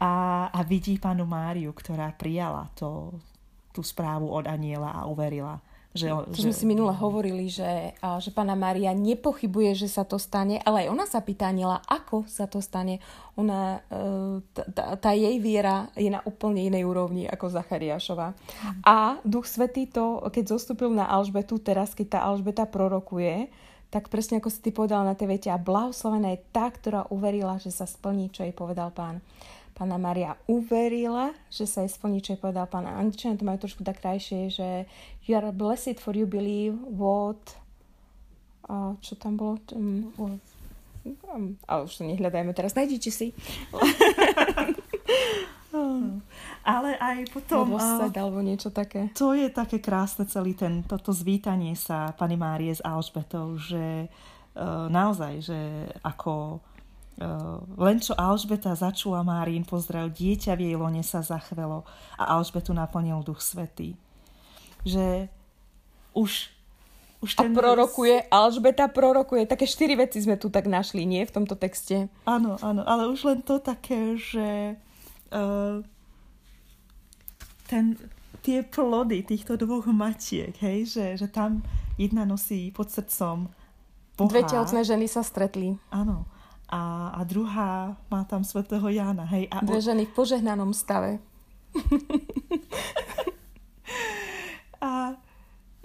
a, 0.03 0.13
a 0.51 0.59
vidí 0.67 0.99
panu 0.99 1.23
Máriu, 1.23 1.71
ktorá 1.71 2.11
prijala 2.11 2.67
to, 2.75 3.15
tú 3.71 3.79
správu 3.79 4.27
od 4.27 4.43
aniela 4.43 4.91
a 4.91 5.07
uverila. 5.07 5.63
Že, 5.89 6.29
to 6.29 6.38
že... 6.38 6.46
sme 6.46 6.53
si 6.53 6.65
minule 6.69 6.93
hovorili, 6.93 7.50
že, 7.50 7.98
že 7.98 8.29
pána 8.29 8.53
Mária 8.53 8.93
nepochybuje, 8.93 9.74
že 9.74 9.89
sa 9.89 10.05
to 10.05 10.22
stane, 10.22 10.62
ale 10.62 10.86
aj 10.86 10.88
ona 10.93 11.05
sa 11.10 11.17
pýta 11.25 11.50
aniela, 11.50 11.81
ako 11.89 12.29
sa 12.29 12.46
to 12.46 12.62
stane. 12.62 13.01
Ona, 13.34 13.81
e, 13.89 14.46
tá, 14.69 14.93
tá 15.01 15.12
jej 15.17 15.41
viera 15.41 15.89
je 15.98 16.13
na 16.13 16.22
úplne 16.29 16.62
inej 16.62 16.86
úrovni 16.86 17.25
ako 17.25 17.50
Zachariášova. 17.50 18.38
A 18.86 19.17
Duch 19.25 19.50
Svetý 19.50 19.89
to, 19.89 20.22
keď 20.29 20.53
zostúpil 20.53 20.93
na 20.93 21.10
Alžbetu, 21.10 21.58
teraz 21.58 21.98
keď 21.98 22.08
tá 22.08 22.19
Alžbeta 22.22 22.69
prorokuje, 22.69 23.50
tak 23.89 24.13
presne 24.13 24.38
ako 24.38 24.53
si 24.53 24.62
ty 24.62 24.69
povedal 24.69 25.01
na 25.01 25.17
tej 25.17 25.34
vete, 25.34 25.50
a 25.50 25.58
blahoslavená 25.58 26.38
je 26.38 26.46
tá, 26.53 26.69
ktorá 26.69 27.10
uverila, 27.10 27.58
že 27.58 27.74
sa 27.74 27.89
splní, 27.89 28.29
čo 28.29 28.46
jej 28.46 28.53
povedal 28.53 28.93
pán. 28.93 29.25
Pána 29.79 29.95
Maria 29.95 30.36
uverila, 30.43 31.31
že 31.48 31.63
sa 31.63 31.88
jej 31.88 31.91
splní, 31.95 32.19
čo 32.19 32.36
jej 32.36 32.41
povedal 32.43 32.67
pán 32.67 32.83
Angličania 32.83 33.39
to 33.39 33.48
majú 33.48 33.63
trošku 33.63 33.88
tak 33.88 34.03
krajšie, 34.03 34.51
že 34.51 34.67
you 35.24 35.39
are 35.39 35.55
blessed 35.55 36.03
for 36.03 36.12
you 36.12 36.27
believe 36.27 36.75
what 36.91 37.39
a 38.67 39.00
čo 39.00 39.15
tam 39.15 39.39
bolo? 39.39 39.55
Um, 39.71 40.12
um, 40.19 41.55
ale 41.63 41.88
už 41.88 41.95
to 41.95 42.03
nehľadajme 42.03 42.51
teraz, 42.51 42.75
nájdite 42.75 43.07
si. 43.07 43.31
Ale 46.65 46.98
aj 47.01 47.33
potom... 47.33 47.77
Sed, 47.77 48.13
alebo 48.13 48.41
niečo 48.45 48.69
také. 48.69 49.09
To 49.17 49.33
je 49.33 49.50
také 49.50 49.81
krásne 49.81 50.29
celý 50.29 50.53
ten, 50.53 50.86
toto 50.86 51.09
zvítanie 51.09 51.74
sa 51.74 52.13
Pani 52.13 52.38
Márie 52.38 52.69
s 52.69 52.81
Alžbetou, 52.81 53.57
že 53.57 54.05
uh, 54.05 54.86
naozaj, 54.89 55.33
že 55.41 55.59
ako 56.05 56.62
len 57.75 57.99
čo 57.99 58.15
Alžbeta 58.15 58.71
začula 58.79 59.27
Márin 59.27 59.67
pozdrav, 59.67 60.15
dieťa 60.15 60.55
v 60.55 60.71
jej 60.71 60.75
lone 60.79 61.03
sa 61.03 61.19
zachvelo 61.19 61.83
a 62.15 62.39
Alžbetu 62.39 62.71
naplnil 62.71 63.19
Duch 63.27 63.43
Svetý. 63.43 63.99
Že 64.88 65.27
už, 66.15 66.47
už 67.19 67.29
ten... 67.35 67.51
A 67.51 67.59
prorokuje, 67.59 68.23
Alžbeta 68.31 68.88
prorokuje. 68.88 69.43
Také 69.43 69.67
štyri 69.67 69.99
veci 69.99 70.23
sme 70.23 70.39
tu 70.39 70.47
tak 70.47 70.71
našli, 70.71 71.03
nie? 71.03 71.27
V 71.27 71.35
tomto 71.35 71.59
texte. 71.59 72.07
Áno, 72.23 72.55
áno, 72.63 72.88
ale 72.88 73.11
už 73.11 73.27
len 73.27 73.39
to 73.43 73.59
také, 73.59 74.15
že 74.15 74.79
uh, 75.35 75.83
ten, 77.67 77.99
tie 78.47 78.63
plody 78.63 79.27
týchto 79.27 79.59
dvoch 79.59 79.91
matiek, 79.91 80.55
hej, 80.63 80.88
že, 80.88 81.05
že 81.19 81.27
tam 81.27 81.67
jedna 81.99 82.23
nosí 82.23 82.71
pod 82.71 82.88
srdcom 82.88 83.51
Boha. 84.15 84.31
Dve 84.31 84.47
tehotné 84.47 84.88
ženy 84.88 85.11
sa 85.11 85.19
stretli. 85.19 85.75
Áno 85.91 86.38
a, 86.69 87.09
a 87.17 87.21
druhá 87.25 87.97
má 88.13 88.21
tam 88.29 88.45
svetého 88.45 88.85
Jána. 88.93 89.25
Hej, 89.25 89.49
a 89.49 89.65
Dve 89.65 89.81
ženy 89.81 90.05
v 90.05 90.13
požehnanom 90.13 90.69
stave. 90.77 91.17
a 94.85 95.17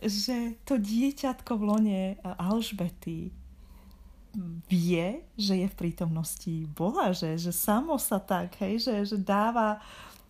že 0.05 0.61
to 0.69 0.77
dieťatko 0.77 1.57
v 1.57 1.63
lone 1.65 2.03
Alžbety 2.21 3.33
vie, 4.69 5.23
že 5.39 5.55
je 5.65 5.67
v 5.71 5.79
prítomnosti 5.79 6.69
Boha, 6.75 7.15
že, 7.15 7.39
že 7.39 7.55
samo 7.55 7.97
sa 7.97 8.19
tak, 8.19 8.59
hej, 8.61 8.83
že, 8.83 8.95
že 9.15 9.17
dáva 9.17 9.81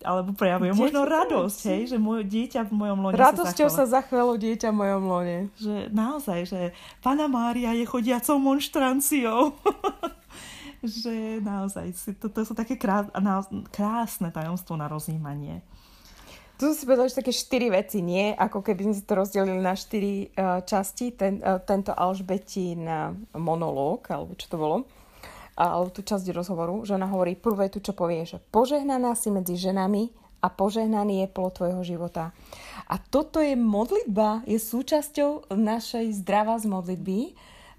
alebo 0.04 0.36
prejavuje 0.36 0.68
Dieťa, 0.68 0.82
možno 0.84 1.00
radosť, 1.08 1.60
hej, 1.72 1.82
že 1.88 1.96
moje 1.96 2.28
dieťa 2.28 2.68
v 2.68 2.72
mojom 2.76 2.98
lone 3.08 3.16
Radosťou 3.16 3.72
sa 3.72 3.88
zachvelo 3.88 4.36
dieťa 4.36 4.68
v 4.68 4.76
mojom 4.76 5.02
lone. 5.08 5.38
Že 5.56 5.76
naozaj, 5.96 6.40
že 6.44 6.60
Pana 7.00 7.24
Mária 7.24 7.72
je 7.72 7.88
chodiacou 7.88 8.36
monštranciou. 8.36 9.56
že 10.84 11.40
naozaj, 11.40 11.96
to, 12.20 12.28
to 12.28 12.40
sú 12.44 12.52
také 12.52 12.76
krás, 12.76 13.08
krásne 13.72 14.28
tajomstvo 14.28 14.76
na 14.76 14.86
rozjímanie. 14.86 15.64
Tu 16.54 16.70
si 16.70 16.86
povedal, 16.86 17.10
že 17.10 17.18
také 17.18 17.34
štyri 17.34 17.66
veci, 17.66 17.98
nie? 17.98 18.30
Ako 18.30 18.62
keby 18.62 18.86
sme 18.86 18.94
si 18.94 19.02
to 19.02 19.18
rozdelili 19.18 19.58
na 19.58 19.74
štyri 19.74 20.30
uh, 20.30 20.62
časti. 20.62 21.10
Ten, 21.10 21.42
uh, 21.42 21.58
tento 21.58 21.90
Alžbetín 21.90 22.86
uh, 22.86 23.10
monológ, 23.34 24.06
alebo 24.06 24.38
čo 24.38 24.46
to 24.46 24.56
bolo, 24.60 24.86
alebo 25.58 25.90
tú 25.90 26.06
časť 26.06 26.30
rozhovoru, 26.30 26.86
že 26.86 26.94
ona 26.94 27.10
hovorí 27.10 27.34
prvé 27.34 27.70
tu, 27.70 27.82
čo 27.82 27.90
povie, 27.90 28.22
že 28.22 28.38
požehnaná 28.54 29.18
si 29.18 29.34
medzi 29.34 29.58
ženami 29.58 30.14
a 30.42 30.46
požehnaný 30.46 31.26
je 31.26 31.32
plod 31.32 31.58
tvojho 31.58 31.82
života. 31.82 32.30
A 32.86 33.02
toto 33.02 33.42
je 33.42 33.56
modlitba, 33.58 34.44
je 34.44 34.60
súčasťou 34.60 35.50
našej 35.54 36.22
zdravá 36.22 36.60
z 36.60 36.68
modlitby, 36.68 37.18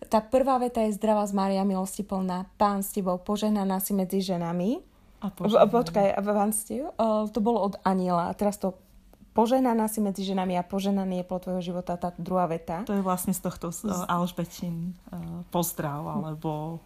tá 0.08 0.22
prvá 0.22 0.58
veta 0.62 0.82
je 0.86 0.96
zdravá 0.96 1.26
z 1.26 1.34
Mária, 1.34 1.68
milosti 1.68 2.06
plná. 2.06 2.46
Pán 2.56 2.86
s 2.86 2.94
tebou, 2.94 3.18
požehnaná 3.18 3.82
si 3.82 3.92
medzi 3.92 4.22
ženami. 4.22 4.80
A 5.20 5.34
požehnaná. 5.34 5.70
Počkaj, 5.70 6.08
pán 6.22 6.52
s 6.54 6.70
tebou, 6.70 6.94
to 7.30 7.40
bolo 7.42 7.60
od 7.66 7.76
aniela. 7.82 8.30
A 8.30 8.38
teraz 8.38 8.62
to 8.62 8.78
požehnaná 9.36 9.92
si 9.92 10.00
medzi 10.00 10.24
ženami 10.24 10.56
a 10.56 10.64
poženaný 10.64 11.22
je 11.22 11.26
po 11.28 11.38
tvojho 11.44 11.62
života 11.62 12.00
tá 12.00 12.16
druhá 12.16 12.48
veta. 12.48 12.88
To 12.88 12.96
je 12.96 13.04
vlastne 13.04 13.36
z 13.36 13.44
tohto 13.44 13.68
uh, 13.68 14.08
Alžbetin 14.08 14.96
uh, 15.12 15.44
pozdrav, 15.52 16.08
alebo 16.08 16.80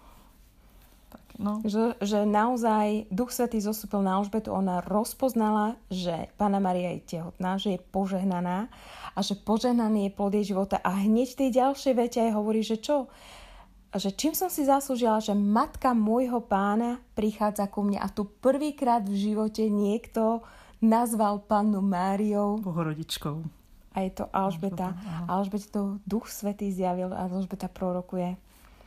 no. 1.40 1.64
že, 1.64 1.96
že 2.04 2.28
naozaj 2.28 3.08
Duch 3.10 3.32
Svetý 3.32 3.64
zostúpil 3.64 4.04
na 4.04 4.20
Alžbetu, 4.20 4.52
ona 4.52 4.84
rozpoznala, 4.84 5.80
že 5.88 6.28
Pána 6.36 6.60
Maria 6.60 6.94
je 7.00 7.18
tehotná, 7.18 7.56
že 7.56 7.80
je 7.80 7.80
požehnaná 7.80 8.68
a 9.16 9.20
že 9.24 9.40
požehnaný 9.40 10.12
je 10.12 10.16
plod 10.16 10.36
jej 10.36 10.52
života. 10.52 10.78
A 10.84 11.00
hneď 11.00 11.34
v 11.34 11.40
tej 11.40 11.50
ďalšej 11.56 11.94
vete 11.96 12.20
aj 12.20 12.32
hovorí, 12.36 12.62
že 12.62 12.78
čo? 12.78 13.08
Že 13.90 14.10
čím 14.14 14.34
som 14.38 14.54
si 14.54 14.68
zaslúžila, 14.68 15.18
že 15.18 15.34
matka 15.34 15.98
môjho 15.98 16.46
pána 16.46 17.02
prichádza 17.18 17.66
ku 17.66 17.82
mne 17.82 17.98
a 17.98 18.12
tu 18.12 18.28
prvýkrát 18.28 19.02
v 19.02 19.18
živote 19.18 19.66
niekto 19.66 20.46
nazval 20.78 21.42
pannu 21.42 21.82
Máriou 21.82 22.62
Bohorodičkou. 22.62 23.42
A 23.98 24.06
je 24.06 24.12
to 24.14 24.30
Alžbeta. 24.30 24.94
Alžbeta 25.26 25.68
to 25.74 25.82
Duch 26.06 26.30
Svetý 26.30 26.70
zjavil 26.70 27.10
a 27.10 27.26
Alžbeta 27.26 27.66
prorokuje. 27.66 28.38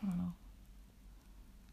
Ano. 0.06 0.41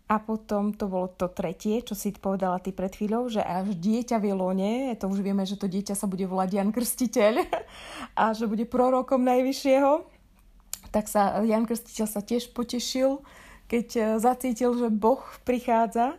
A 0.09 0.17
potom 0.17 0.73
to 0.73 0.89
bolo 0.89 1.13
to 1.13 1.29
tretie, 1.29 1.85
čo 1.85 1.93
si 1.93 2.09
povedala 2.09 2.57
ty 2.57 2.73
pred 2.73 2.89
chvíľou, 2.89 3.29
že 3.29 3.45
až 3.45 3.77
dieťa 3.77 4.17
v 4.17 4.33
Jelone, 4.33 4.97
to 4.97 5.05
už 5.05 5.21
vieme, 5.21 5.45
že 5.45 5.53
to 5.53 5.69
dieťa 5.69 5.93
sa 5.93 6.09
bude 6.09 6.25
volať 6.25 6.49
Jan 6.57 6.73
Krstiteľ 6.73 7.45
a 8.25 8.33
že 8.33 8.49
bude 8.49 8.65
prorokom 8.65 9.21
Najvyššieho, 9.21 10.01
tak 10.89 11.05
sa 11.05 11.45
Jan 11.45 11.69
Krstiteľ 11.69 12.07
sa 12.09 12.25
tiež 12.25 12.49
potešil, 12.57 13.21
keď 13.69 13.87
eh, 13.95 14.03
zacítil, 14.17 14.73
že 14.73 14.89
Boh 14.89 15.21
prichádza 15.45 16.17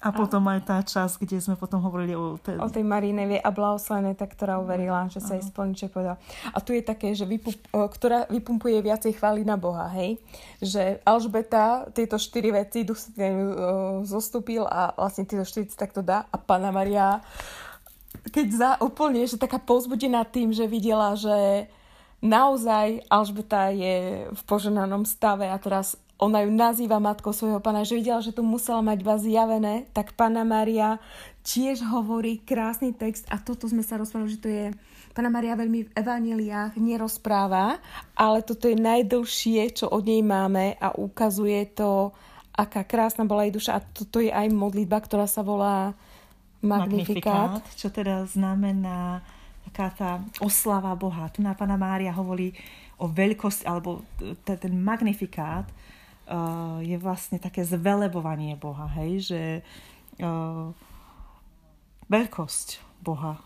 a 0.00 0.08
potom 0.16 0.48
aj 0.48 0.60
tá 0.64 0.80
časť, 0.80 1.28
kde 1.28 1.44
sme 1.44 1.60
potom 1.60 1.84
hovorili 1.84 2.16
o, 2.16 2.40
tej... 2.40 2.56
o 2.56 2.72
tej 2.72 2.80
Maríne 2.80 3.36
a 3.36 3.50
blahoslavenej, 3.52 4.16
tak, 4.16 4.32
ktorá 4.32 4.56
uverila, 4.56 5.12
že 5.12 5.20
sa 5.20 5.36
jej 5.36 5.44
splní, 5.44 5.76
čo 5.76 5.92
povedala. 5.92 6.16
A 6.56 6.58
tu 6.64 6.72
je 6.72 6.80
také, 6.80 7.12
že 7.12 7.28
vypump, 7.28 7.60
ktorá 7.68 8.24
vypumpuje 8.32 8.80
viacej 8.80 9.20
chvály 9.20 9.44
na 9.44 9.60
Boha, 9.60 9.92
hej? 9.92 10.16
Že 10.64 11.04
Alžbeta 11.04 11.92
tieto 11.92 12.16
štyri 12.16 12.48
veci, 12.48 12.88
duch 12.88 12.96
sa 12.96 13.12
zostúpil 14.08 14.64
a 14.64 14.96
vlastne 14.96 15.28
tieto 15.28 15.44
štyri 15.44 15.68
takto 15.68 16.00
dá 16.00 16.24
a 16.32 16.36
Pana 16.40 16.72
Maria 16.72 17.20
keď 18.28 18.46
za 18.50 18.70
úplne, 18.82 19.22
že 19.24 19.40
taká 19.40 19.62
pozbudená 19.62 20.26
tým, 20.26 20.50
že 20.50 20.66
videla, 20.66 21.14
že 21.14 21.70
naozaj 22.20 23.06
Alžbeta 23.08 23.72
je 23.72 24.28
v 24.28 24.40
poženanom 24.44 25.08
stave 25.08 25.48
a 25.48 25.56
teraz 25.56 25.96
ona 26.20 26.44
ju 26.44 26.52
nazýva 26.52 27.00
matkou 27.00 27.32
svojho 27.32 27.64
pána, 27.64 27.80
že 27.80 27.96
videla, 27.96 28.20
že 28.20 28.36
to 28.36 28.44
musela 28.44 28.84
mať 28.84 29.00
vás 29.00 29.24
zjavené, 29.24 29.88
tak 29.96 30.12
pána 30.12 30.44
Maria 30.44 31.00
tiež 31.40 31.80
hovorí 31.88 32.44
krásny 32.44 32.92
text 32.92 33.24
a 33.32 33.40
toto 33.40 33.64
sme 33.64 33.80
sa 33.80 33.96
rozprávali, 33.96 34.36
že 34.36 34.42
to 34.44 34.50
je 34.52 34.66
Pána 35.10 35.26
Maria 35.26 35.58
veľmi 35.58 35.90
v 35.90 35.94
evaneliách 35.98 36.78
nerozpráva, 36.78 37.82
ale 38.14 38.46
toto 38.46 38.70
je 38.70 38.78
najdlhšie, 38.78 39.74
čo 39.74 39.90
od 39.90 40.06
nej 40.06 40.22
máme 40.22 40.78
a 40.78 40.94
ukazuje 40.94 41.66
to, 41.74 42.14
aká 42.54 42.86
krásna 42.86 43.26
bola 43.26 43.42
jej 43.42 43.58
duša. 43.58 43.72
A 43.74 43.82
toto 43.82 44.22
je 44.22 44.30
aj 44.30 44.46
modlitba, 44.54 45.02
ktorá 45.02 45.26
sa 45.26 45.42
volá 45.42 45.98
Magnifikát. 46.62 47.58
Magnifikát 47.58 47.74
čo 47.74 47.88
teda 47.90 48.22
znamená 48.30 49.24
taká 49.66 49.86
tá 49.96 50.10
oslava 50.38 50.94
Boha. 50.94 51.26
Tu 51.34 51.42
na 51.42 51.58
Pána 51.58 51.74
Mária 51.74 52.14
hovorí 52.14 52.54
o 53.00 53.10
veľkosti, 53.10 53.66
alebo 53.66 54.06
ten 54.46 54.76
magnifikát 54.78 55.66
je 56.80 56.96
vlastne 56.96 57.42
také 57.42 57.66
zvelebovanie 57.66 58.54
Boha, 58.54 58.86
hej, 59.02 59.12
že 59.26 59.42
uh, 60.22 60.70
veľkosť 62.06 62.78
Boha. 63.02 63.42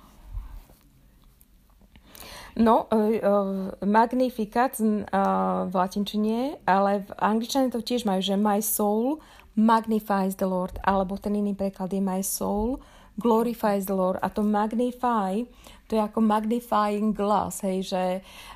No, 2.55 2.87
uh, 2.87 3.19
uh, 3.19 3.75
Magnificat 3.83 4.79
uh, 4.79 5.67
v 5.67 5.75
latinčine, 5.75 6.63
ale 6.69 7.03
v 7.03 7.11
angličtine 7.19 7.73
to 7.73 7.83
tiež 7.83 8.07
majú, 8.07 8.23
že 8.23 8.39
my 8.39 8.63
soul 8.63 9.19
magnifies 9.59 10.39
the 10.39 10.47
Lord, 10.47 10.79
alebo 10.87 11.19
ten 11.19 11.35
iný 11.35 11.55
preklad 11.55 11.91
je 11.91 12.03
my 12.03 12.23
soul 12.23 12.79
glorifies 13.19 13.87
the 13.87 13.95
Lord. 13.95 14.19
A 14.23 14.29
to 14.31 14.43
magnify, 14.43 15.43
to 15.87 15.97
je 15.97 16.03
ako 16.03 16.21
magnifying 16.21 17.15
glass, 17.15 17.63
hej, 17.63 17.87
že 17.87 18.03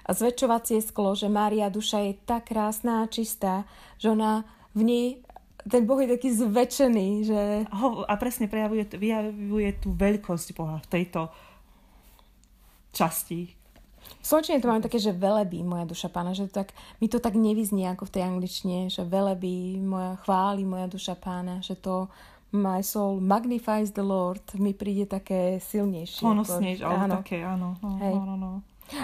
zväčšovacie 0.08 0.82
sklo, 0.82 1.14
že 1.14 1.30
Mária 1.30 1.70
duša 1.70 2.02
je 2.08 2.12
tak 2.26 2.50
krásna 2.50 3.04
a 3.04 3.10
čistá, 3.10 3.68
že 4.00 4.10
ona 4.10 4.42
v 4.74 4.82
nej 4.84 5.06
ten 5.68 5.84
Boh 5.84 6.00
je 6.00 6.08
taký 6.08 6.32
zväčšený, 6.32 7.08
že... 7.28 7.40
A 8.08 8.14
presne 8.16 8.48
prejavuje, 8.48 8.88
vyjavuje 8.88 9.70
tú 9.76 9.92
veľkosť 9.92 10.56
Boha 10.56 10.80
v 10.80 10.88
tejto 10.88 11.28
časti. 12.96 13.52
V 14.08 14.24
to 14.24 14.68
máme 14.68 14.80
také, 14.80 14.96
že 14.96 15.12
velebí 15.12 15.60
moja 15.60 15.84
duša 15.84 16.08
pána, 16.08 16.32
že 16.32 16.48
to 16.48 16.64
tak, 16.64 16.72
mi 17.00 17.12
to 17.12 17.20
tak 17.20 17.36
nevyznie 17.36 17.92
ako 17.92 18.08
v 18.08 18.14
tej 18.16 18.22
angličtine, 18.24 18.78
že 18.88 19.04
velebí 19.04 19.76
moja, 19.84 20.16
chváli 20.24 20.64
moja 20.64 20.88
duša 20.88 21.14
pána, 21.20 21.60
že 21.60 21.76
to 21.76 22.08
my 22.52 22.80
soul 22.80 23.20
magnifies 23.20 23.92
the 23.92 24.04
Lord 24.04 24.40
mi 24.56 24.72
príde 24.72 25.04
také 25.04 25.60
silnejšie. 25.60 26.24
Honosnejšie, 26.24 26.84
ale 26.84 26.96
áno. 27.04 27.14
také, 27.20 27.38
áno. 27.44 27.76
No, 27.84 27.88
Hej. 28.00 28.14
no, 28.16 28.24
no, 28.24 28.36
no. 28.36 28.52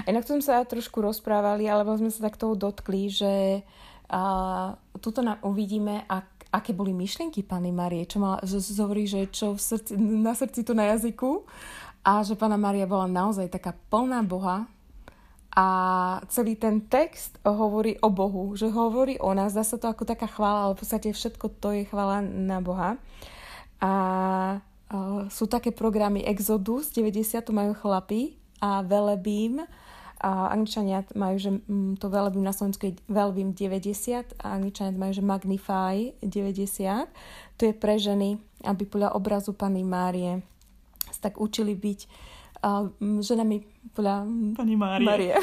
Inak 0.08 0.24
sme 0.24 0.40
sa 0.40 0.64
trošku 0.64 1.04
rozprávali, 1.04 1.68
alebo 1.68 1.92
sme 1.92 2.08
sa 2.08 2.24
tak 2.24 2.40
toho 2.40 2.56
dotkli, 2.56 3.12
že 3.12 3.60
a, 4.08 4.72
tuto 4.96 5.20
na, 5.20 5.36
uvidíme, 5.44 6.08
ak 6.08 6.34
aké 6.54 6.70
boli 6.70 6.94
myšlienky 6.94 7.42
Pany 7.42 7.74
Marie, 7.74 8.06
čo 8.06 8.22
mala, 8.22 8.38
že 8.46 8.62
hovorí, 8.78 9.10
že 9.10 9.26
čo 9.26 9.58
v 9.58 9.60
srdci, 9.60 9.98
na 9.98 10.38
srdci 10.38 10.62
to 10.62 10.70
na 10.70 10.94
jazyku 10.94 11.42
a 12.06 12.22
že 12.22 12.38
Pana 12.38 12.54
Maria 12.54 12.86
bola 12.86 13.10
naozaj 13.10 13.50
taká 13.50 13.74
plná 13.90 14.22
Boha 14.22 14.70
a 15.50 15.66
celý 16.30 16.54
ten 16.54 16.86
text 16.86 17.42
hovorí 17.42 17.98
o 18.02 18.10
Bohu, 18.10 18.54
že 18.54 18.70
hovorí 18.70 19.18
o 19.18 19.34
nás, 19.34 19.50
dá 19.50 19.66
sa 19.66 19.82
to 19.82 19.90
ako 19.90 20.06
taká 20.06 20.30
chvála, 20.30 20.70
ale 20.70 20.74
v 20.78 20.80
podstate 20.86 21.08
všetko 21.10 21.46
to 21.58 21.74
je 21.74 21.82
chvála 21.90 22.22
na 22.22 22.62
Boha. 22.62 23.02
A, 23.84 23.92
a 23.92 23.92
sú 25.28 25.44
také 25.44 25.68
programy 25.68 26.24
Exodus, 26.24 26.88
90 26.96 27.44
to 27.44 27.52
majú 27.52 27.76
chlapi 27.76 28.40
a 28.64 28.80
Velebím, 28.80 29.68
a 30.24 30.48
Angličania 30.56 31.04
majú, 31.12 31.36
že 31.36 31.50
mm, 31.52 32.00
to 32.00 32.08
veľbím 32.08 32.40
na 32.40 32.56
Slovensku 32.56 32.88
je 32.88 32.96
veľbím 33.12 33.52
90 33.52 34.40
a 34.40 34.56
Angličania 34.56 34.96
majú, 34.96 35.12
že 35.12 35.20
Magnify 35.20 36.16
90. 36.24 37.60
To 37.60 37.62
je 37.68 37.74
pre 37.76 38.00
ženy, 38.00 38.40
aby 38.64 38.88
podľa 38.88 39.12
obrazu 39.12 39.52
Pany 39.52 39.84
Márie 39.84 40.40
sa 41.12 41.28
tak 41.28 41.36
učili 41.36 41.76
byť 41.76 42.00
uh, 42.64 42.88
ženami 43.20 43.68
podľa 43.92 44.24
Pani 44.56 44.74
Márie. 44.80 45.04
Márie. 45.04 45.34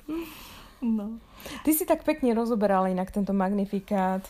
no. 0.96 1.20
Ty 1.60 1.70
si 1.76 1.84
tak 1.84 2.08
pekne 2.08 2.32
rozoberala 2.32 2.88
inak 2.88 3.12
tento 3.12 3.36
magnifikát. 3.36 4.24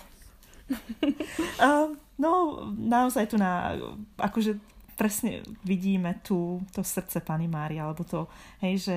uh, 1.63 1.95
no, 2.21 2.61
naozaj 2.77 3.33
tu 3.33 3.41
na, 3.41 3.75
akože 4.21 4.61
presne 5.01 5.41
vidíme 5.65 6.21
tu 6.21 6.61
to 6.77 6.85
srdce 6.85 7.25
Pany 7.25 7.49
Mária, 7.49 7.89
alebo 7.89 8.05
to, 8.05 8.29
hej, 8.61 8.77
že 8.77 8.97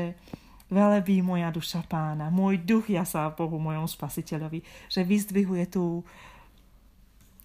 velebí 0.68 1.24
moja 1.24 1.48
duša 1.48 1.88
pána, 1.88 2.28
môj 2.28 2.60
duch 2.60 2.92
ja 2.92 3.08
sa 3.08 3.32
Bohu, 3.32 3.56
mojom 3.56 3.88
spasiteľovi, 3.88 4.60
že 4.92 5.08
vyzdvihuje 5.08 5.72
tú 5.72 6.04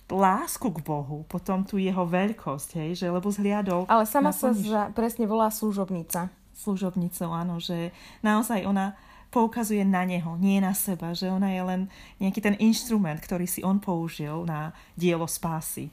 lásku 0.09 0.65
k 0.73 0.81
Bohu, 0.81 1.23
potom 1.29 1.63
tu 1.63 1.77
jeho 1.77 2.03
veľkosť, 2.09 2.69
hej, 2.81 2.91
že 3.05 3.07
lebo 3.13 3.29
zhliadol... 3.29 3.85
Ale 3.87 4.09
sama 4.09 4.33
sa 4.33 4.57
za, 4.57 4.89
presne 4.97 5.29
volá 5.29 5.53
služobnica. 5.53 6.33
Služobnicou, 6.59 7.31
áno, 7.31 7.63
že 7.63 7.95
naozaj 8.25 8.67
ona 8.67 8.99
poukazuje 9.29 9.85
na 9.85 10.09
neho, 10.09 10.37
nie 10.41 10.61
na 10.61 10.73
seba, 10.73 11.13
že 11.13 11.29
ona 11.29 11.53
je 11.53 11.63
len 11.63 11.81
nejaký 12.21 12.41
ten 12.41 12.55
inštrument, 12.57 13.21
ktorý 13.21 13.45
si 13.45 13.61
on 13.61 13.77
použil 13.77 14.49
na 14.49 14.73
dielo 14.97 15.29
spásy. 15.29 15.93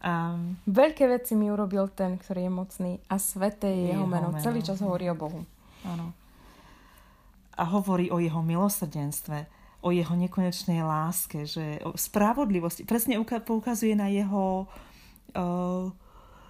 Um, 0.00 0.56
Veľké 0.64 1.04
veci 1.12 1.36
mi 1.36 1.52
urobil 1.52 1.90
ten, 1.92 2.16
ktorý 2.16 2.48
je 2.48 2.52
mocný 2.52 2.92
a 3.12 3.20
sveté 3.20 3.68
je 3.68 3.92
jeho, 3.92 4.06
jeho 4.06 4.06
meno. 4.08 4.32
meno. 4.32 4.40
Celý 4.40 4.64
čas 4.64 4.80
hovorí 4.80 5.12
o 5.12 5.16
Bohu. 5.18 5.44
Áno. 5.84 6.16
A 7.52 7.64
hovorí 7.68 8.08
o 8.08 8.16
jeho 8.16 8.40
milosrdenstve, 8.40 9.44
o 9.84 9.92
jeho 9.92 10.16
nekonečnej 10.16 10.80
láske, 10.80 11.44
že 11.44 11.84
o 11.84 11.92
spravodlivosti. 11.98 12.88
Presne 12.88 13.20
poukazuje 13.20 13.92
na 13.92 14.08
jeho... 14.08 14.64
Uh, 15.36 15.92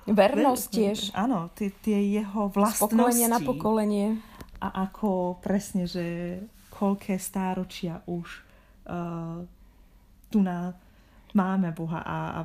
Vernosť 0.06 0.66
tiež. 0.70 0.98
Áno, 1.12 1.50
tie, 1.54 1.70
tie 1.82 2.22
jeho 2.22 2.50
vlastnosti. 2.50 2.90
Pokolenie 2.90 3.26
na 3.30 3.38
pokolenie. 3.38 4.06
A 4.60 4.88
ako 4.88 5.40
presne, 5.40 5.88
že 5.88 6.36
koľké 6.68 7.16
stáročia 7.16 8.04
už 8.04 8.28
uh, 8.86 9.42
tu 10.30 10.38
na 10.44 10.76
máme 11.34 11.70
Boha 11.70 12.02
a, 12.02 12.18
a 12.34 12.40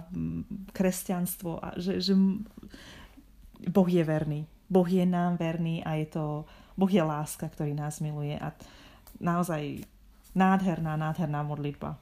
kresťanstvo 0.74 1.58
a 1.58 1.68
že, 1.78 2.02
že 2.02 2.14
Boh 3.66 3.90
je 3.90 4.04
verný. 4.06 4.46
Boh 4.70 4.86
je 4.86 5.06
nám 5.06 5.38
verný 5.38 5.82
a 5.86 5.98
je 5.98 6.08
to, 6.10 6.26
Boh 6.78 6.90
je 6.90 7.02
láska, 7.02 7.50
ktorý 7.50 7.74
nás 7.78 8.02
miluje 8.02 8.38
a 8.38 8.54
naozaj 9.22 9.86
nádherná, 10.34 10.98
nádherná 10.98 11.46
modlitba. 11.46 11.98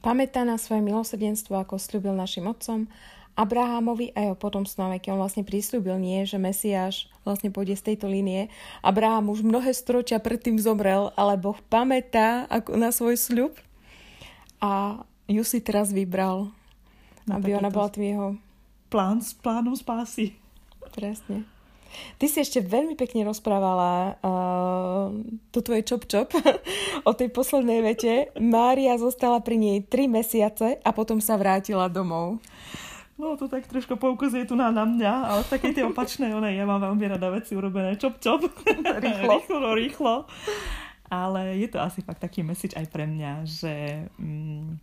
Pamätá 0.00 0.46
na 0.46 0.54
svoje 0.54 0.86
milosrdenstvo, 0.86 1.58
ako 1.58 1.82
slúbil 1.82 2.14
našim 2.14 2.46
otcom, 2.46 2.86
Abrahamovi 3.36 4.16
a 4.16 4.24
jeho 4.30 4.36
potomstvom, 4.38 4.96
keď 4.96 5.12
on 5.12 5.20
vlastne 5.20 5.44
prislúbil 5.44 6.00
nie, 6.00 6.24
že 6.24 6.40
Mesiáš 6.40 7.12
vlastne 7.26 7.50
pôjde 7.50 7.74
z 7.74 7.92
tejto 7.92 8.06
línie. 8.06 8.46
Abraham 8.86 9.34
už 9.34 9.42
mnohé 9.42 9.74
stročia 9.74 10.22
predtým 10.22 10.62
zomrel, 10.62 11.10
ale 11.18 11.34
Boh 11.34 11.58
pamätá 11.66 12.46
na 12.70 12.94
svoj 12.94 13.18
sľub 13.18 13.52
a 14.62 15.02
ju 15.26 15.42
si 15.42 15.58
teraz 15.58 15.90
vybral, 15.90 16.54
Na 17.26 17.42
aby 17.42 17.58
ona 17.58 17.68
bola 17.68 17.90
tým 17.90 18.06
jeho... 18.14 18.28
Plán 18.86 19.18
s 19.18 19.34
plánom 19.34 19.74
spásy. 19.74 20.38
Presne. 20.94 21.42
Ty 22.16 22.26
si 22.30 22.38
ešte 22.38 22.62
veľmi 22.62 22.94
pekne 22.94 23.26
rozprávala 23.26 24.16
uh, 24.20 25.10
to 25.50 25.58
tvoje 25.64 25.82
čop-čop 25.82 26.30
o 27.08 27.12
tej 27.12 27.28
poslednej 27.32 27.82
vete. 27.82 28.30
Mária 28.38 28.94
zostala 28.96 29.40
pri 29.42 29.58
nej 29.58 29.78
3 29.84 30.06
mesiace 30.06 30.78
a 30.80 30.90
potom 30.94 31.18
sa 31.18 31.34
vrátila 31.34 31.90
domov. 31.90 32.38
No 33.16 33.32
to 33.40 33.48
tak 33.48 33.64
trošku 33.64 33.96
poukazuje 33.96 34.44
tu 34.44 34.52
na, 34.52 34.68
na 34.68 34.84
mňa, 34.84 35.12
ale 35.24 35.40
v 35.48 35.52
takej 35.56 35.72
tej 35.72 35.84
opačnej, 35.88 36.36
ona, 36.36 36.52
ja 36.52 36.68
mám 36.68 36.84
veľmi 36.84 37.04
rada 37.08 37.32
veci 37.32 37.56
urobené 37.56 37.96
čop-čop. 37.96 38.44
Rýchlo. 39.04 39.32
rýchlo, 39.40 39.68
rýchlo. 39.72 40.14
Ale 41.08 41.56
je 41.56 41.68
to 41.72 41.80
asi 41.80 42.04
fakt 42.04 42.20
taký 42.20 42.44
message 42.44 42.76
aj 42.76 42.86
pre 42.92 43.08
mňa, 43.08 43.32
že... 43.48 43.74
Mm, 44.20 44.82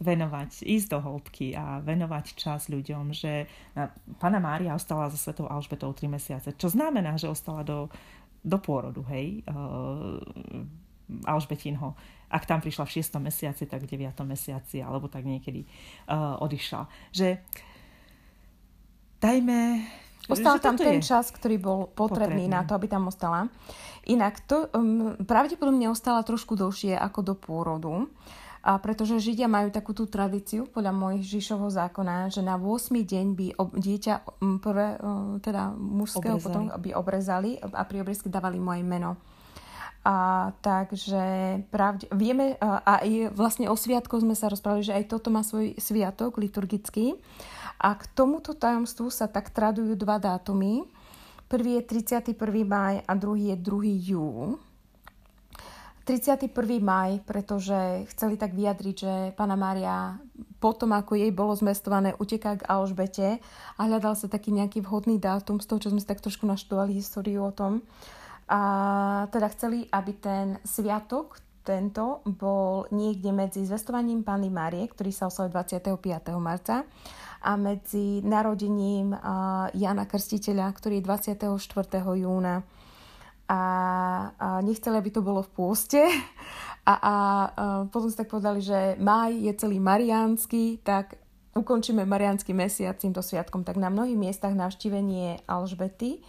venovať, 0.00 0.64
ísť 0.64 0.96
do 0.96 0.98
hĺbky 1.04 1.52
a 1.52 1.84
venovať 1.84 2.32
čas 2.32 2.72
ľuďom, 2.72 3.12
že 3.12 3.44
Pana 4.16 4.40
Mária 4.40 4.72
ostala 4.72 5.12
so 5.12 5.20
svetou 5.20 5.44
Alžbetou 5.44 5.92
3 5.92 6.08
mesiace, 6.08 6.56
čo 6.56 6.72
znamená, 6.72 7.20
že 7.20 7.28
ostala 7.28 7.60
do, 7.60 7.92
do 8.40 8.56
pôrodu, 8.56 9.04
hej, 9.12 9.44
uh, 9.44 10.16
Alžbetinho. 11.28 11.92
Ak 12.30 12.46
tam 12.46 12.62
prišla 12.62 12.86
v 12.86 13.02
6. 13.02 13.18
mesiaci, 13.18 13.66
tak 13.66 13.82
v 13.82 13.90
9. 13.98 14.14
mesiaci, 14.22 14.78
alebo 14.80 15.10
tak 15.10 15.26
niekedy 15.26 15.66
uh, 16.08 16.38
odišla. 16.38 16.86
Že 17.10 17.42
dajme... 19.18 19.58
Ostal 20.30 20.62
tam 20.62 20.78
ten 20.78 21.02
je 21.02 21.10
čas, 21.10 21.34
ktorý 21.34 21.58
bol 21.58 21.78
potrebný, 21.90 22.46
potrebný 22.46 22.54
na 22.54 22.62
to, 22.62 22.78
aby 22.78 22.86
tam 22.86 23.10
ostala. 23.10 23.50
Inak 24.06 24.38
to 24.46 24.70
um, 24.70 25.18
pravdepodobne 25.26 25.90
ostala 25.90 26.22
trošku 26.22 26.54
dlhšie 26.54 26.94
ako 26.94 27.20
do 27.20 27.34
pôrodu. 27.34 28.06
A 28.60 28.76
pretože 28.76 29.16
Židia 29.16 29.48
majú 29.48 29.72
takú 29.72 29.96
tú 29.96 30.04
tradíciu 30.04 30.68
podľa 30.68 30.92
môjho 30.92 31.24
Žišovho 31.24 31.72
zákona, 31.72 32.28
že 32.28 32.44
na 32.44 32.60
8. 32.60 32.92
deň 32.92 33.26
by 33.32 33.46
ob, 33.56 33.72
dieťa 33.72 34.14
prvé, 34.60 35.00
teda 35.40 35.72
mužského 35.72 36.36
obrezali. 36.36 36.44
potom 36.44 36.64
by 36.68 36.90
obrezali 36.92 37.50
a 37.56 37.82
pri 37.88 38.04
obrezke 38.04 38.28
dávali 38.28 38.60
moje 38.60 38.84
meno. 38.84 39.16
A 40.00 40.50
takže 40.64 41.60
pravde, 41.68 42.08
vieme, 42.08 42.56
a 42.56 43.04
aj 43.04 43.36
vlastne 43.36 43.68
o 43.68 43.76
sviatku 43.76 44.16
sme 44.16 44.32
sa 44.32 44.48
rozprávali, 44.48 44.88
že 44.88 44.96
aj 44.96 45.12
toto 45.12 45.28
má 45.28 45.44
svoj 45.44 45.76
sviatok 45.76 46.40
liturgický. 46.40 47.20
A 47.80 47.96
k 47.96 48.08
tomuto 48.12 48.56
tajomstvu 48.56 49.12
sa 49.12 49.28
tak 49.28 49.52
tradujú 49.52 49.96
dva 49.96 50.16
dátumy. 50.16 50.88
Prvý 51.52 51.80
je 51.80 52.00
31. 52.08 52.32
maj 52.64 53.04
a 53.04 53.12
druhý 53.12 53.52
je 53.52 53.56
2. 53.60 54.12
júl. 54.12 54.56
31. 56.08 56.50
maj, 56.82 57.22
pretože 57.22 58.08
chceli 58.10 58.34
tak 58.34 58.56
vyjadriť, 58.56 58.96
že 58.96 59.14
pána 59.36 59.54
Mária 59.54 60.18
potom, 60.58 60.90
ako 60.96 61.14
jej 61.14 61.30
bolo 61.30 61.54
zmestované, 61.54 62.16
uteká 62.18 62.58
k 62.58 62.66
Alžbete 62.66 63.38
a 63.76 63.80
hľadal 63.84 64.16
sa 64.16 64.26
taký 64.26 64.50
nejaký 64.50 64.82
vhodný 64.82 65.20
dátum 65.20 65.60
z 65.60 65.68
toho, 65.70 65.78
čo 65.78 65.90
sme 65.92 66.02
si 66.02 66.08
tak 66.08 66.18
trošku 66.18 66.48
naštudovali 66.48 66.98
históriu 66.98 67.46
o 67.46 67.52
tom. 67.54 67.84
A 68.50 68.60
teda 69.30 69.46
chceli, 69.54 69.86
aby 69.86 70.12
ten 70.18 70.58
sviatok 70.66 71.38
tento 71.62 72.24
bol 72.26 72.90
niekde 72.90 73.30
medzi 73.30 73.62
zvestovaním 73.62 74.26
Panny 74.26 74.50
Márie, 74.50 74.90
ktorý 74.90 75.14
sa 75.14 75.30
oslavil 75.30 75.54
25. 75.54 75.94
marca, 76.42 76.82
a 77.40 77.56
medzi 77.56 78.20
narodením 78.20 79.16
Jana 79.72 80.04
Krstiteľa, 80.04 80.68
ktorý 80.76 81.00
je 81.00 81.06
24. 81.08 81.48
júna. 82.20 82.60
A, 83.50 83.62
a 84.36 84.48
nechceli, 84.62 84.94
aby 84.94 85.10
to 85.10 85.24
bolo 85.24 85.42
v 85.42 85.50
pôste. 85.50 86.02
A, 86.80 86.94
a, 86.96 86.96
a 86.96 87.14
potom 87.92 88.08
si 88.08 88.16
tak 88.16 88.32
povedali, 88.32 88.64
že 88.64 88.96
maj 88.96 89.36
je 89.36 89.52
celý 89.52 89.76
mariánsky, 89.76 90.80
tak 90.80 91.20
ukončíme 91.52 92.08
mariánsky 92.08 92.56
mesiac 92.56 92.96
týmto 92.96 93.20
sviatkom. 93.20 93.68
Tak 93.68 93.76
na 93.76 93.92
mnohých 93.92 94.16
miestach 94.16 94.56
navštívenie 94.56 95.44
Alžbety 95.44 96.24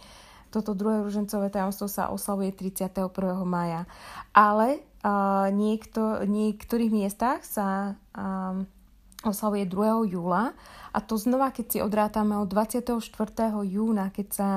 toto 0.52 0.76
druhé 0.76 1.00
ružencové 1.00 1.48
tajomstvo 1.48 1.88
sa 1.88 2.12
oslavuje 2.12 2.52
31. 2.52 3.08
maja. 3.48 3.88
Ale 4.36 4.84
uh, 5.00 5.48
niekto, 5.48 6.20
niektorých 6.28 6.92
miestach 6.92 7.40
sa 7.42 7.96
um, 8.12 8.68
oslavuje 9.24 9.64
2. 9.64 10.12
júla 10.12 10.52
a 10.92 10.98
to 11.00 11.16
znova, 11.16 11.54
keď 11.54 11.66
si 11.72 11.78
odrátame 11.80 12.36
od 12.36 12.50
24. 12.52 13.00
júna, 13.64 14.12
keď 14.12 14.28
sa 14.28 14.50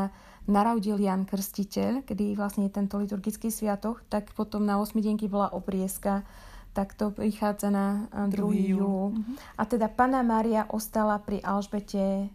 narodil 0.45 0.99
Jan 1.01 1.25
Krstiteľ, 1.25 2.05
kedy 2.05 2.37
vlastne 2.37 2.69
je 2.69 2.75
tento 2.75 2.99
liturgický 3.01 3.49
sviatok, 3.49 4.05
tak 4.11 4.29
potom 4.35 4.61
na 4.67 4.77
8 4.77 4.93
denky 5.01 5.25
bola 5.25 5.49
obrieska, 5.49 6.27
tak 6.75 6.93
to 6.93 7.09
prichádza 7.09 7.71
na 7.71 8.11
2. 8.11 8.35
júl. 8.75 9.15
Mm-hmm. 9.15 9.35
A 9.57 9.63
teda 9.63 9.87
Pana 9.87 10.21
Mária 10.21 10.67
ostala 10.69 11.17
pri 11.23 11.39
Alžbete 11.41 12.29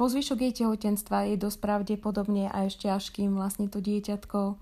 po 0.00 0.08
zvyšok 0.08 0.38
jej 0.40 0.54
tehotenstva 0.64 1.28
je 1.28 1.36
dosť 1.36 1.60
pravdepodobne 1.60 2.48
a 2.48 2.64
ešte 2.64 2.88
až 2.88 3.12
kým 3.12 3.36
vlastne 3.36 3.68
to 3.68 3.84
dieťatko 3.84 4.56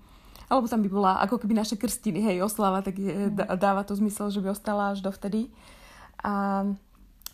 alebo 0.49 0.65
tam 0.65 0.81
by 0.81 0.89
bola 0.89 1.21
ako 1.21 1.45
keby 1.45 1.53
naše 1.53 1.77
krstiny, 1.77 2.25
hej, 2.25 2.41
oslava, 2.41 2.81
tak 2.81 2.97
je, 2.97 3.29
mm. 3.29 3.53
dáva 3.55 3.85
to 3.85 3.93
zmysel, 3.93 4.33
že 4.33 4.41
by 4.41 4.49
ostala 4.49 4.97
až 4.97 5.05
dovtedy. 5.05 5.53
A 6.25 6.65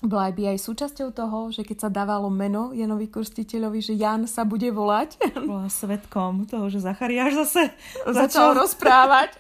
bola 0.06 0.30
by 0.32 0.56
aj 0.56 0.60
súčasťou 0.65 1.10
toho, 1.13 1.50
že 1.50 1.65
keď 1.65 1.78
sa 1.86 1.89
dávalo 1.89 2.30
meno 2.30 2.74
Janovi 2.74 3.10
Krstiteľovi, 3.10 3.80
že 3.82 3.94
Jan 3.94 4.26
sa 4.26 4.46
bude 4.46 4.70
volať. 4.70 5.18
Bola 5.50 5.70
svetkom 5.70 6.46
toho, 6.50 6.70
že 6.70 6.82
Zachariáš 6.82 7.46
zase 7.46 7.62
začal, 8.06 8.15
začal 8.15 8.48
rozprávať. 8.58 9.36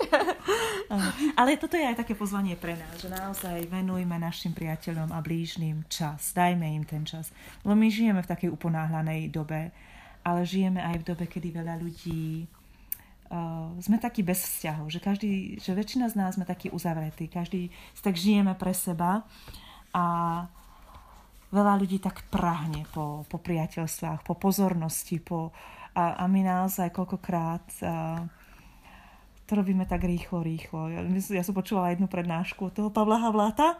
Ale 1.39 1.57
toto 1.57 1.77
je 1.77 1.85
aj 1.85 2.01
také 2.01 2.13
pozvanie 2.13 2.57
pre 2.57 2.77
nás, 2.77 2.93
že 2.99 3.09
naozaj 3.09 3.69
venujme 3.69 4.17
našim 4.17 4.53
priateľom 4.53 5.13
a 5.13 5.19
blížnym 5.21 5.85
čas. 5.89 6.33
Dajme 6.33 6.65
im 6.77 6.83
ten 6.85 7.07
čas. 7.07 7.29
Lebo 7.63 7.73
my 7.73 7.87
žijeme 7.89 8.21
v 8.21 8.31
takej 8.31 8.49
uponáhlanej 8.53 9.29
dobe, 9.33 9.73
ale 10.25 10.39
žijeme 10.45 10.81
aj 10.81 11.01
v 11.01 11.07
dobe, 11.13 11.25
kedy 11.29 11.53
veľa 11.53 11.77
ľudí 11.81 12.49
uh, 13.29 13.73
sme 13.81 13.97
takí 13.97 14.21
bez 14.21 14.41
vzťahov, 14.41 14.89
že, 14.89 14.99
každý, 15.01 15.57
že 15.61 15.73
väčšina 15.73 16.09
z 16.09 16.15
nás 16.17 16.37
sme 16.37 16.45
takí 16.45 16.69
uzavretí, 16.69 17.29
každý 17.29 17.69
si 17.93 18.01
tak 18.01 18.17
žijeme 18.17 18.53
pre 18.57 18.73
seba 18.73 19.25
a 19.95 20.03
veľa 21.55 21.73
ľudí 21.79 22.03
tak 22.03 22.27
prahne 22.27 22.83
po, 22.91 23.23
po 23.31 23.39
priateľstvách, 23.39 24.27
po 24.27 24.35
pozornosti, 24.35 25.23
po, 25.23 25.55
a, 25.95 26.19
a 26.19 26.23
my 26.27 26.43
naozaj 26.43 26.91
koľkokrát 26.91 27.65
a, 27.79 28.27
to 29.47 29.51
robíme 29.55 29.87
tak 29.87 30.03
rýchlo, 30.03 30.43
rýchlo. 30.43 30.91
Ja, 30.91 31.01
ja 31.07 31.43
som 31.47 31.55
počula 31.55 31.95
jednu 31.95 32.11
prednášku 32.11 32.75
toho 32.75 32.91
Pavla 32.91 33.23
Havláta 33.23 33.79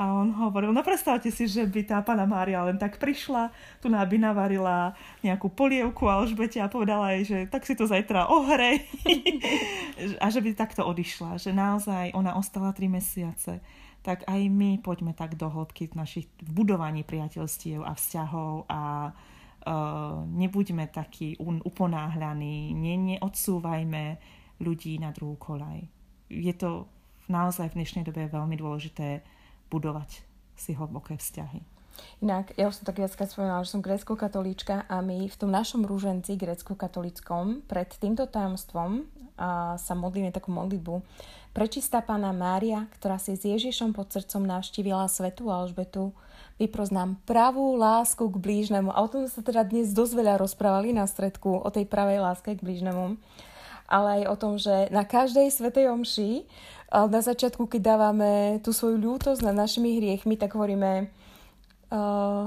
a 0.00 0.16
on 0.16 0.32
hovoril, 0.32 0.70
no 0.72 0.80
predstavte 0.80 1.28
si, 1.28 1.44
že 1.50 1.66
by 1.66 1.84
tá 1.84 1.98
pána 2.00 2.24
Mária 2.24 2.62
len 2.64 2.78
tak 2.78 2.96
prišla, 2.96 3.50
tu 3.82 3.90
by 3.90 4.16
navarila 4.16 4.96
nejakú 5.20 5.50
polievku 5.50 6.06
a 6.06 6.22
Alžbete 6.22 6.62
a 6.62 6.72
povedala 6.72 7.18
jej, 7.18 7.24
že 7.26 7.38
tak 7.50 7.66
si 7.66 7.74
to 7.74 7.90
zajtra 7.90 8.30
ohrej 8.30 8.86
a 10.24 10.26
že 10.30 10.40
by 10.40 10.56
takto 10.56 10.86
odišla, 10.86 11.42
že 11.42 11.50
naozaj 11.50 12.14
ona 12.14 12.38
ostala 12.38 12.70
tri 12.70 12.86
mesiace 12.86 13.58
tak 14.00 14.24
aj 14.24 14.40
my 14.48 14.80
poďme 14.80 15.12
tak 15.12 15.36
do 15.36 15.52
hĺbky 15.52 15.92
v 15.92 15.98
našich 16.00 16.26
budovaní 16.40 17.04
priateľstiev 17.04 17.84
a 17.84 17.92
vzťahov 17.92 18.64
a 18.68 19.12
uh, 19.12 20.24
nebuďme 20.24 20.88
takí 20.88 21.36
uponáhľaní, 21.40 22.72
ne, 22.72 22.94
neodsúvajme 22.96 24.04
ľudí 24.60 24.96
na 25.00 25.12
druhú 25.12 25.36
kolaj. 25.36 25.84
Je 26.32 26.52
to 26.56 26.88
naozaj 27.28 27.72
v 27.72 27.84
dnešnej 27.84 28.04
dobe 28.08 28.24
veľmi 28.28 28.56
dôležité 28.56 29.20
budovať 29.68 30.24
si 30.56 30.72
hlboké 30.76 31.16
vzťahy. 31.16 31.60
Inak, 32.24 32.56
ja 32.56 32.68
už 32.68 32.80
som 32.80 32.88
tak 32.88 33.00
viackrát 33.00 33.28
spomínala, 33.28 33.64
že 33.64 33.76
som 33.76 33.84
grécko-katolíčka 33.84 34.88
a 34.88 35.04
my 35.04 35.28
v 35.28 35.36
tom 35.36 35.52
našom 35.52 35.84
rúženci 35.84 36.36
grécko-katolíckom 36.40 37.64
pred 37.68 37.88
týmto 38.00 38.24
tajomstvom 38.24 39.04
sa 39.80 39.94
modlíme 39.96 40.28
takú 40.28 40.52
modlitbu, 40.52 41.00
Prečistá 41.50 41.98
pána 41.98 42.30
Mária, 42.30 42.86
ktorá 42.94 43.18
si 43.18 43.34
s 43.34 43.42
Ježišom 43.42 43.90
pod 43.90 44.06
srdcom 44.14 44.46
navštívila 44.46 45.10
svetu 45.10 45.50
Alžbetu, 45.50 46.14
vypros 46.62 46.94
nám 46.94 47.18
pravú 47.26 47.74
lásku 47.74 48.22
k 48.22 48.38
blížnemu. 48.38 48.94
A 48.94 49.02
o 49.02 49.10
tom 49.10 49.26
sa 49.26 49.42
teda 49.42 49.66
dnes 49.66 49.90
dosť 49.90 50.14
veľa 50.14 50.34
rozprávali 50.38 50.94
na 50.94 51.10
stredku, 51.10 51.58
o 51.58 51.68
tej 51.74 51.90
pravej 51.90 52.22
láske 52.22 52.54
k 52.54 52.62
blížnemu. 52.62 53.18
Ale 53.90 54.22
aj 54.22 54.24
o 54.30 54.36
tom, 54.38 54.62
že 54.62 54.86
na 54.94 55.02
každej 55.02 55.50
svetej 55.50 55.90
omši, 55.90 56.46
na 56.94 57.18
začiatku, 57.18 57.66
keď 57.66 57.82
dávame 57.82 58.62
tú 58.62 58.70
svoju 58.70 59.02
ľútosť 59.02 59.42
nad 59.42 59.58
našimi 59.58 59.98
hriechmi, 59.98 60.38
tak 60.38 60.54
hovoríme 60.54 61.10
uh, 61.90 62.46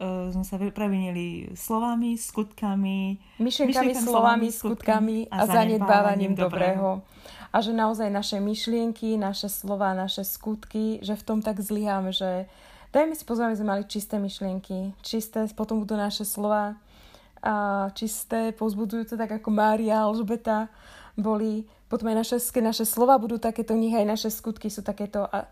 uh, 0.00 0.32
sme 0.32 0.44
sa 0.44 0.56
previnili 0.58 1.50
slovami, 1.56 2.16
skutkami, 2.16 3.16
myšlienkami, 3.40 3.92
slovami, 3.96 4.48
skutkami 4.52 5.18
a, 5.32 5.44
a 5.44 5.46
zanedbávaním 5.48 6.36
dobrého. 6.36 7.02
dobrého. 7.02 7.16
A 7.52 7.56
že 7.64 7.72
naozaj 7.72 8.12
naše 8.12 8.36
myšlienky, 8.36 9.16
naše 9.16 9.48
slova, 9.48 9.96
naše 9.96 10.28
skutky, 10.28 11.00
že 11.00 11.16
v 11.16 11.22
tom 11.24 11.38
tak 11.40 11.62
zlyháme, 11.62 12.12
že 12.12 12.44
dajme 12.92 13.16
si 13.16 13.24
pozor, 13.24 13.48
aby 13.48 13.56
sme 13.56 13.72
mali 13.72 13.82
čisté 13.88 14.20
myšlienky, 14.20 14.92
čisté, 15.00 15.48
potom 15.56 15.80
budú 15.80 15.96
naše 15.96 16.28
slova 16.28 16.76
a 17.46 17.88
čisté, 17.94 18.50
pozbudujúce, 18.52 19.14
tak 19.14 19.40
ako 19.40 19.48
Mária, 19.54 20.02
Alžbeta 20.02 20.68
boli, 21.16 21.64
potom 21.88 22.10
aj 22.10 22.16
naše, 22.26 22.36
keď 22.42 22.62
naše 22.74 22.84
slova 22.84 23.16
budú 23.16 23.38
takéto, 23.38 23.72
nech 23.72 23.94
aj 23.94 24.06
naše 24.06 24.28
skutky 24.28 24.68
sú 24.68 24.82
takéto. 24.82 25.24
A, 25.30 25.48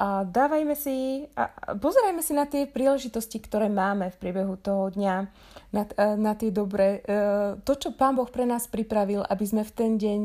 a 0.00 0.24
dávajme 0.24 0.72
si, 0.80 1.28
a 1.36 1.76
pozerajme 1.76 2.24
si 2.24 2.32
na 2.32 2.48
tie 2.48 2.64
príležitosti, 2.64 3.36
ktoré 3.36 3.68
máme 3.68 4.08
v 4.08 4.16
priebehu 4.16 4.56
toho 4.56 4.88
dňa, 4.88 5.16
na, 5.76 5.82
na 6.16 6.32
tie 6.32 6.48
dobré, 6.48 7.04
e, 7.04 7.60
to, 7.60 7.76
čo 7.76 7.92
Pán 7.92 8.16
Boh 8.16 8.32
pre 8.32 8.48
nás 8.48 8.64
pripravil, 8.64 9.20
aby 9.28 9.44
sme 9.44 9.60
v 9.60 9.72
ten 9.76 10.00
deň 10.00 10.20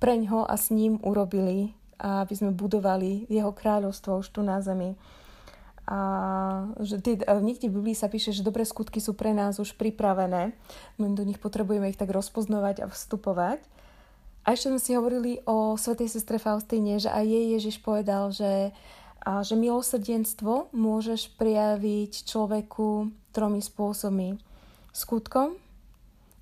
preňho 0.00 0.48
a 0.48 0.56
s 0.56 0.72
ním 0.72 0.96
urobili, 1.04 1.76
aby 2.00 2.32
sme 2.32 2.56
budovali 2.56 3.28
jeho 3.28 3.52
kráľovstvo 3.52 4.24
už 4.24 4.32
tu 4.32 4.40
na 4.40 4.64
zemi. 4.64 4.96
A 5.86 5.98
že 6.80 6.98
tie, 6.98 7.20
niekde 7.44 7.68
v 7.68 7.78
Biblii 7.78 7.94
sa 7.94 8.08
píše, 8.08 8.32
že 8.32 8.46
dobré 8.46 8.64
skutky 8.64 8.96
sú 8.96 9.12
pre 9.12 9.36
nás 9.36 9.60
už 9.60 9.76
pripravené. 9.76 10.56
My 10.96 11.06
do 11.12 11.26
nich 11.26 11.36
potrebujeme 11.36 11.92
ich 11.92 12.00
tak 12.00 12.10
rozpoznovať 12.10 12.86
a 12.86 12.90
vstupovať. 12.90 13.60
A 14.42 14.58
ešte 14.58 14.74
sme 14.74 14.80
si 14.82 14.98
hovorili 14.98 15.38
o 15.46 15.78
svetej 15.78 16.10
sestre 16.10 16.42
Faustíne, 16.42 16.98
že 16.98 17.12
aj 17.12 17.22
jej 17.22 17.46
Ježiš 17.54 17.76
povedal, 17.78 18.34
že, 18.34 18.74
a, 19.22 19.46
že 19.46 19.54
milosrdenstvo 19.54 20.74
môžeš 20.74 21.38
prijaviť 21.38 22.26
človeku 22.26 23.14
tromi 23.30 23.62
spôsobmi. 23.62 24.36
Skutkom, 24.92 25.56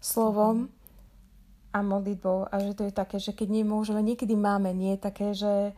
slovom 0.03 0.73
a 1.71 1.79
modlitbou 1.87 2.51
a 2.51 2.55
že 2.59 2.75
to 2.75 2.83
je 2.91 2.93
také, 2.93 3.23
že 3.23 3.31
keď 3.31 3.63
nemôžeme, 3.63 4.03
niekedy 4.03 4.35
máme, 4.35 4.75
nie 4.75 4.99
také, 4.99 5.39
že 5.39 5.71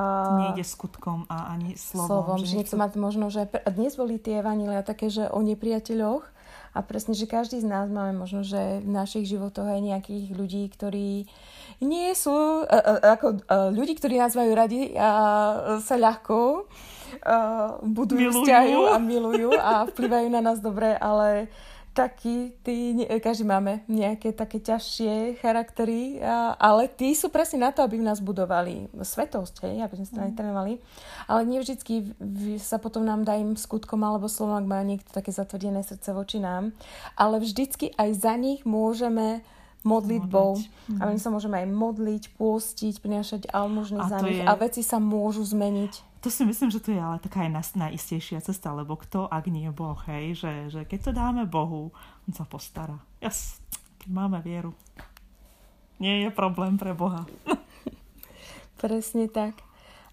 uh, 0.00 0.40
nejde 0.48 0.64
skutkom 0.64 1.28
a 1.28 1.52
ani 1.52 1.76
slovom. 1.76 2.08
slovom 2.08 2.38
že, 2.40 2.48
že 2.48 2.56
niekto 2.64 2.76
má 2.80 2.88
možno, 2.96 3.28
že 3.28 3.44
dnes 3.76 3.92
boli 4.00 4.16
tie 4.16 4.40
vanília 4.40 4.80
také, 4.80 5.12
že 5.12 5.28
o 5.28 5.44
nepriateľoch 5.44 6.31
a 6.72 6.80
presne, 6.80 7.12
že 7.12 7.28
každý 7.28 7.60
z 7.60 7.68
nás 7.68 7.92
máme 7.92 8.16
možno, 8.16 8.40
že 8.40 8.80
v 8.80 8.88
našich 8.88 9.28
životoch 9.28 9.68
aj 9.68 9.80
nejakých 9.80 10.32
ľudí, 10.32 10.64
ktorí 10.72 11.28
nie 11.84 12.10
sú, 12.16 12.64
uh, 12.64 12.64
uh, 12.64 13.00
ako 13.12 13.44
uh, 13.44 13.68
ľudí, 13.68 13.92
ktorí 13.92 14.16
nás 14.16 14.32
majú 14.32 14.56
radi 14.56 14.96
a 14.96 15.10
sa 15.84 16.00
ľahko 16.00 16.66
budujú 17.84 18.40
vzťahy 18.40 18.72
a 18.88 18.96
milujú 18.96 19.52
a 19.52 19.84
vplyvajú 19.84 20.32
na 20.32 20.40
nás 20.40 20.64
dobre, 20.64 20.96
ale 20.96 21.52
taký, 21.92 22.56
tí, 22.64 22.96
každý 23.20 23.44
máme 23.44 23.84
nejaké 23.84 24.32
také 24.32 24.64
ťažšie 24.64 25.44
charaktery, 25.44 26.24
ale 26.56 26.88
tí 26.88 27.12
sú 27.12 27.28
presne 27.28 27.68
na 27.68 27.70
to, 27.70 27.84
aby 27.84 28.00
v 28.00 28.08
nás 28.08 28.24
budovali 28.24 28.88
svetosť, 28.96 29.68
hej, 29.68 29.84
aby 29.84 29.94
sme 30.00 30.06
sa 30.08 30.16
mm. 30.16 30.24
netrenovali. 30.32 30.72
Ale 31.28 31.40
nie 31.44 31.60
vždycky 31.60 32.16
sa 32.56 32.80
potom 32.80 33.04
nám 33.04 33.28
dá 33.28 33.36
im 33.36 33.60
skutkom 33.60 34.00
alebo 34.00 34.24
slovom, 34.24 34.56
ak 34.56 34.66
má 34.66 34.80
niekto 34.80 35.12
také 35.12 35.36
zatvrdené 35.36 35.84
srdce 35.84 36.16
voči 36.16 36.40
nám, 36.40 36.72
ale 37.12 37.44
vždycky 37.44 37.92
aj 38.00 38.10
za 38.16 38.34
nich 38.40 38.64
môžeme 38.64 39.44
modlitbou. 39.84 40.62
Mm. 40.88 40.98
A 41.02 41.02
my 41.12 41.18
sa 41.20 41.28
môžeme 41.28 41.60
aj 41.60 41.68
modliť, 41.68 42.22
pôstiť, 42.40 43.04
prinášať 43.04 43.52
almužny 43.52 44.00
za 44.08 44.18
nich 44.24 44.40
je... 44.40 44.48
a 44.48 44.52
veci 44.56 44.80
sa 44.80 44.96
môžu 44.96 45.44
zmeniť. 45.44 46.11
To 46.22 46.30
si 46.30 46.46
myslím, 46.46 46.70
že 46.70 46.78
to 46.78 46.94
je 46.94 47.02
ale 47.02 47.18
taká 47.18 47.42
aj 47.42 47.74
najistejšia 47.74 48.38
cesta, 48.46 48.70
lebo 48.70 48.94
kto, 48.94 49.26
ak 49.26 49.50
nie 49.50 49.66
Boh, 49.74 49.98
hej, 50.06 50.38
že, 50.38 50.52
že 50.70 50.80
keď 50.86 51.10
to 51.10 51.12
dáme 51.12 51.42
Bohu, 51.50 51.90
On 52.30 52.32
sa 52.32 52.46
postará. 52.46 52.94
Yes, 53.18 53.58
máme 54.06 54.38
vieru. 54.38 54.70
Nie 55.98 56.22
je 56.22 56.30
problém 56.30 56.78
pre 56.78 56.94
Boha. 56.94 57.26
Presne 58.82 59.26
tak. 59.26 59.58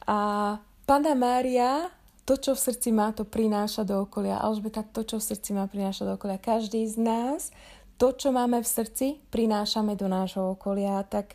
A 0.09 0.57
Pana 0.89 1.13
Mária 1.13 1.93
to, 2.29 2.37
čo 2.37 2.53
v 2.53 2.61
srdci 2.61 2.93
má, 2.93 3.09
to 3.09 3.25
prináša 3.25 3.81
do 3.81 4.05
okolia. 4.05 4.37
Alžbeta, 4.37 4.85
to, 4.85 5.01
čo 5.01 5.17
v 5.17 5.33
srdci 5.33 5.49
má, 5.57 5.65
prináša 5.65 6.05
do 6.05 6.13
okolia. 6.13 6.37
Každý 6.37 6.85
z 6.85 7.01
nás, 7.01 7.49
to, 7.97 8.13
čo 8.13 8.29
máme 8.29 8.61
v 8.61 8.69
srdci, 8.69 9.17
prinášame 9.33 9.97
do 9.97 10.05
nášho 10.05 10.53
okolia. 10.53 11.01
Tak 11.09 11.33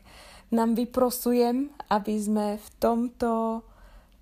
nám 0.55 0.79
vyprosujem, 0.79 1.75
aby 1.91 2.15
sme 2.15 2.47
v 2.63 2.69
tomto 2.79 3.63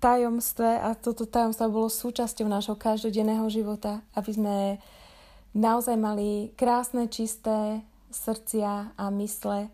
tajomstve 0.03 0.83
a 0.83 0.99
toto 0.99 1.23
tajomstvo 1.23 1.71
bolo 1.71 1.87
súčasťou 1.87 2.43
nášho 2.51 2.75
každodenného 2.75 3.47
života, 3.47 4.03
aby 4.19 4.31
sme 4.35 4.55
naozaj 5.55 5.95
mali 5.95 6.51
krásne, 6.59 7.07
čisté 7.07 7.79
srdcia 8.11 8.99
a 8.99 9.05
mysle, 9.15 9.71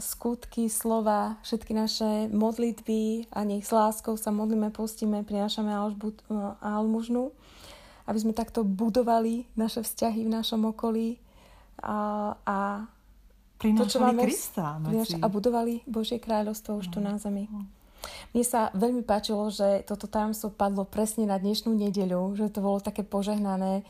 skutky, 0.00 0.72
slova, 0.72 1.36
všetky 1.44 1.76
naše 1.76 2.32
modlitby 2.32 3.30
a 3.30 3.44
nech 3.44 3.68
s 3.68 3.70
láskou 3.70 4.16
sa 4.16 4.32
modlíme, 4.32 4.72
postíme, 4.72 5.22
prinášame 5.22 5.70
almužnu, 6.64 7.30
aby 8.08 8.18
sme 8.18 8.32
takto 8.32 8.64
budovali 8.64 9.46
naše 9.52 9.84
vzťahy 9.84 10.24
v 10.24 10.32
našom 10.32 10.64
okolí 10.64 11.20
a, 11.84 12.34
a 12.42 12.58
to, 13.58 13.84
čo 13.86 14.00
máme, 14.00 14.22
Krista 14.24 14.78
a 15.18 15.26
budovali 15.26 15.82
Božie 15.84 16.22
kráľovstvo 16.22 16.78
už 16.78 16.94
tu 16.94 16.98
na 16.98 17.18
zemi. 17.18 17.46
Mne 18.32 18.44
sa 18.44 18.68
veľmi 18.76 19.02
páčilo, 19.02 19.48
že 19.48 19.82
toto 19.88 20.10
tajomstvo 20.10 20.52
padlo 20.52 20.84
presne 20.84 21.24
na 21.26 21.40
dnešnú 21.40 21.72
nedeľu, 21.74 22.36
že 22.38 22.52
to 22.52 22.60
bolo 22.64 22.78
také 22.78 23.02
požehnané. 23.02 23.82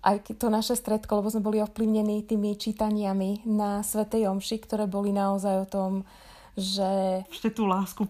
Aj 0.00 0.16
to 0.16 0.46
naše 0.48 0.80
stredko, 0.80 1.20
lebo 1.20 1.28
sme 1.28 1.44
boli 1.44 1.58
ovplyvnení 1.60 2.24
tými 2.24 2.56
čítaniami 2.56 3.44
na 3.44 3.84
Svetej 3.84 4.32
Omši, 4.32 4.56
ktoré 4.64 4.88
boli 4.88 5.12
naozaj 5.12 5.54
o 5.64 5.66
tom, 5.68 5.90
že... 6.56 7.20
Ešte 7.28 7.52
tú 7.52 7.68
lásku 7.68 8.08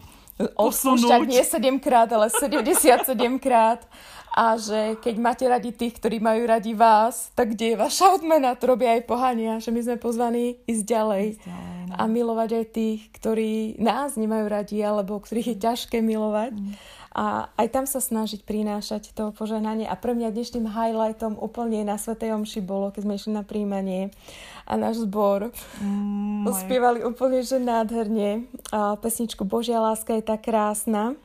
posunúť. 0.57 1.29
nie 1.29 1.45
7 1.45 1.81
krát, 1.83 2.09
ale 2.13 2.33
77 2.33 3.39
krát. 3.39 3.85
A 4.31 4.55
že 4.55 4.95
keď 5.03 5.15
máte 5.19 5.45
radi 5.51 5.75
tých, 5.75 5.99
ktorí 5.99 6.23
majú 6.23 6.47
radi 6.47 6.71
vás, 6.71 7.35
tak 7.35 7.59
kde 7.59 7.75
je 7.75 7.77
vaša 7.83 8.15
odmena? 8.15 8.55
To 8.55 8.79
robia 8.79 8.95
aj 8.95 9.03
pohania, 9.11 9.59
že 9.59 9.75
my 9.75 9.83
sme 9.83 9.97
pozvaní 9.99 10.63
ísť 10.71 10.85
ďalej. 10.87 11.25
Ísť 11.35 11.43
ďalej 11.43 11.81
no. 11.91 11.95
A 11.99 12.03
milovať 12.07 12.51
aj 12.63 12.67
tých, 12.71 13.01
ktorí 13.11 13.83
nás 13.83 14.15
nemajú 14.15 14.47
radi, 14.47 14.79
alebo 14.87 15.19
ktorých 15.19 15.49
je 15.51 15.57
ťažké 15.59 15.99
milovať. 15.99 16.55
Mm 16.55 16.99
a 17.11 17.51
aj 17.59 17.67
tam 17.75 17.85
sa 17.91 17.99
snažiť 17.99 18.47
prinášať 18.47 19.11
to 19.19 19.35
požehnanie. 19.35 19.83
A 19.83 19.99
pre 19.99 20.15
mňa 20.15 20.31
dnešným 20.31 20.71
highlightom 20.71 21.35
úplne 21.35 21.83
na 21.83 21.99
Svetej 21.99 22.39
Omši 22.39 22.63
bolo, 22.63 22.95
keď 22.95 23.03
sme 23.03 23.19
išli 23.19 23.33
na 23.35 23.43
príjmanie 23.43 24.15
a 24.63 24.79
náš 24.79 25.03
zbor 25.03 25.51
mm, 25.83 26.47
spievali 26.63 27.03
úplne, 27.03 27.43
že 27.43 27.59
nádherne 27.59 28.47
a 28.71 28.95
pesničku 28.95 29.43
Božia 29.43 29.83
láska 29.83 30.15
je 30.15 30.23
tak 30.23 30.47
krásna. 30.47 31.19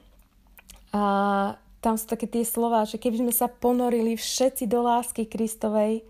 A 0.90 1.04
tam 1.86 2.02
sú 2.02 2.10
také 2.10 2.26
tie 2.26 2.42
slova, 2.42 2.82
že 2.90 2.98
keby 2.98 3.22
sme 3.22 3.34
sa 3.36 3.46
ponorili 3.46 4.18
všetci 4.18 4.66
do 4.66 4.82
lásky 4.82 5.30
Kristovej, 5.30 6.02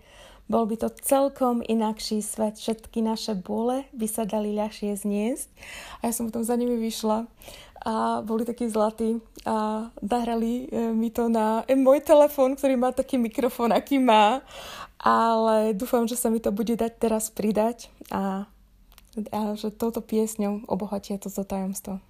bol 0.46 0.66
by 0.66 0.78
to 0.78 0.88
celkom 1.02 1.62
inakší 1.62 2.22
svet. 2.22 2.58
Všetky 2.58 3.02
naše 3.02 3.34
bole 3.34 3.90
by 3.90 4.06
sa 4.06 4.22
dali 4.22 4.54
ľahšie 4.54 4.94
zniesť. 4.94 5.48
A 6.02 6.10
ja 6.10 6.12
som 6.14 6.30
potom 6.30 6.46
za 6.46 6.54
nimi 6.54 6.78
vyšla 6.78 7.26
a 7.86 8.18
boli 8.26 8.42
takí 8.42 8.66
zlatí 8.66 9.22
a 9.46 9.86
nahrali 10.02 10.66
e, 10.66 10.90
mi 10.90 11.06
to 11.14 11.30
na 11.30 11.62
e, 11.70 11.78
môj 11.78 12.02
telefón, 12.02 12.58
ktorý 12.58 12.74
má 12.74 12.90
taký 12.90 13.14
mikrofón, 13.14 13.70
aký 13.70 14.02
má, 14.02 14.42
ale 14.98 15.70
dúfam, 15.70 16.02
že 16.02 16.18
sa 16.18 16.26
mi 16.26 16.42
to 16.42 16.50
bude 16.50 16.74
dať 16.74 16.92
teraz 16.98 17.30
pridať 17.30 17.86
a, 18.10 18.50
a 19.30 19.40
že 19.54 19.70
touto 19.70 20.02
piesňou 20.02 20.66
obohatia 20.66 21.14
toto 21.22 21.46
tajomstvo. 21.46 22.02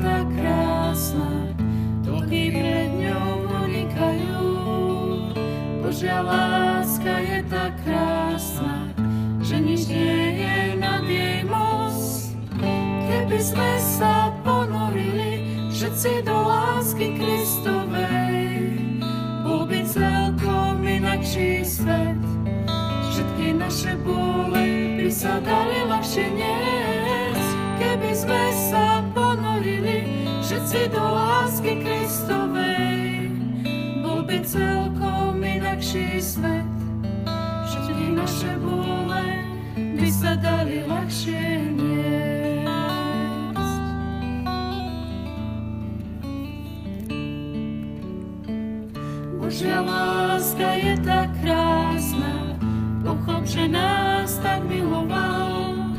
Láska 0.00 0.08
je 0.08 0.08
tak 0.08 0.26
krásna, 0.32 1.30
toky 2.04 2.50
pred 2.56 2.90
ňou 2.96 3.32
unikajú. 3.64 4.48
Božia 5.84 6.20
láska 6.24 7.20
je 7.20 7.38
tak 7.52 7.72
krásna, 7.84 8.88
že 9.44 9.60
nič 9.60 9.92
je 9.92 10.76
nad 10.80 11.04
jej 11.04 11.44
moc. 11.44 11.92
Keby 13.10 13.38
sme 13.44 13.72
sa 13.76 14.32
ponorili 14.40 15.44
všetci 15.68 16.24
do 16.24 16.36
lásky 16.48 17.20
Kristovej, 17.20 18.80
bol 19.44 19.68
by 19.68 19.80
celkom 19.84 20.80
inakší 20.80 21.60
svet. 21.60 22.20
Všetky 23.12 23.52
naše 23.52 24.00
bole 24.00 24.96
by 24.96 25.08
sa 25.12 25.42
dali 25.44 25.84
ľahšie 25.84 26.26
niesť, 26.32 27.50
keby 27.76 28.10
sme 28.16 28.42
sa 28.72 28.89
všetci 30.50 30.80
do 30.90 31.04
lásky 31.04 31.84
Kristovej, 31.84 33.30
bol 34.00 34.24
by 34.24 34.38
celkom 34.42 35.38
inakší 35.38 36.18
svet. 36.18 36.66
Všetky 37.68 38.18
naše 38.18 38.52
bole 38.58 39.24
by 39.76 40.08
sa 40.08 40.34
dali 40.40 40.82
ľahšie 40.88 41.44
niesť. 41.76 42.68
Božia 49.38 49.78
láska 49.84 50.70
je 50.82 50.94
tak 51.04 51.30
krásna, 51.44 52.56
pochop, 53.06 53.44
že 53.44 53.68
nás 53.68 54.40
tak 54.40 54.64
miloval, 54.66 55.94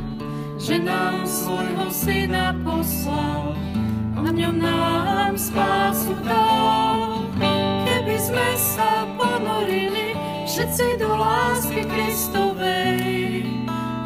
že 0.60 0.76
nám 0.82 1.24
svojho 1.24 1.88
syna 1.94 2.52
poslal 2.68 3.31
na 4.32 4.48
ňom 4.48 4.64
nám 4.64 5.36
spásu 5.36 6.16
dal. 6.24 7.28
Keby 7.84 8.16
sme 8.16 8.50
sa 8.56 9.04
ponorili 9.20 10.16
všetci 10.48 11.04
do 11.04 11.12
lásky 11.20 11.84
Kristovej, 11.84 13.44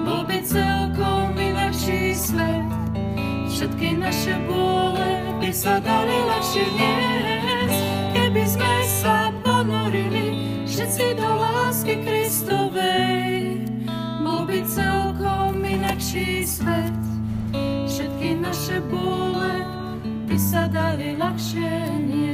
bol 0.01 0.25
by 0.25 0.41
celkom 0.41 1.29
inakší 1.38 2.17
svet. 2.17 2.65
Všetky 3.53 4.01
naše 4.01 4.33
bole 4.49 5.38
by 5.38 5.51
sa 5.53 5.77
dali 5.77 6.17
ľahšie 6.25 6.65
niesť, 6.73 7.81
keby 8.17 8.43
sme 8.49 8.75
sa 8.81 9.29
ponorili 9.45 10.41
všetci 10.65 11.21
do 11.21 11.29
lásky 11.38 12.01
Kristovej, 12.01 13.61
bol 14.25 14.41
by 14.49 14.57
celkom 14.65 15.61
inakší 15.61 16.41
svet. 16.49 17.14
Sa 20.56 20.72
dali 20.72 21.20
ľahšie 21.20 21.68
niesť. 22.08 22.32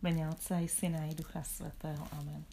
Mene 0.00 0.32
Otca 0.32 0.64
i 0.64 0.68
Syna 0.68 1.04
i 1.04 1.12
Ducha 1.12 1.44
Svetého. 1.44 2.00
Amen. 2.24 2.48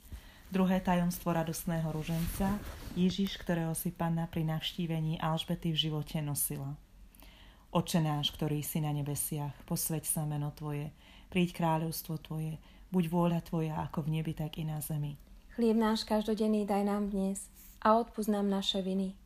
Druhé 0.51 0.83
tajomstvo 0.83 1.31
radostného 1.31 1.87
ruženca, 1.95 2.59
Ježiš, 2.99 3.39
ktorého 3.39 3.71
si 3.71 3.95
Panna 3.95 4.27
pri 4.27 4.43
navštívení 4.51 5.15
Alžbety 5.23 5.71
v 5.71 5.79
živote 5.87 6.19
nosila. 6.19 6.75
Oče 7.71 8.03
náš, 8.03 8.35
ktorý 8.35 8.59
si 8.67 8.83
na 8.83 8.91
nebesiach, 8.91 9.55
posveď 9.63 10.03
sa 10.03 10.27
meno 10.27 10.51
Tvoje, 10.51 10.91
príď 11.31 11.55
kráľovstvo 11.55 12.19
Tvoje, 12.19 12.59
buď 12.91 13.03
vôľa 13.07 13.39
Tvoja 13.47 13.79
ako 13.79 14.11
v 14.11 14.19
nebi, 14.19 14.35
tak 14.35 14.59
i 14.59 14.67
na 14.67 14.83
zemi. 14.83 15.30
Chlieb 15.51 15.75
náš 15.75 16.07
každodenný 16.07 16.63
daj 16.63 16.87
nám 16.87 17.11
dnes 17.11 17.51
a 17.83 17.99
odpúsť 17.99 18.31
nám 18.31 18.47
naše 18.47 18.79
viny, 18.79 19.19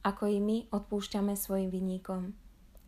ako 0.00 0.24
i 0.24 0.40
my 0.40 0.56
odpúšťame 0.72 1.36
svojim 1.36 1.68
vinníkom. 1.68 2.32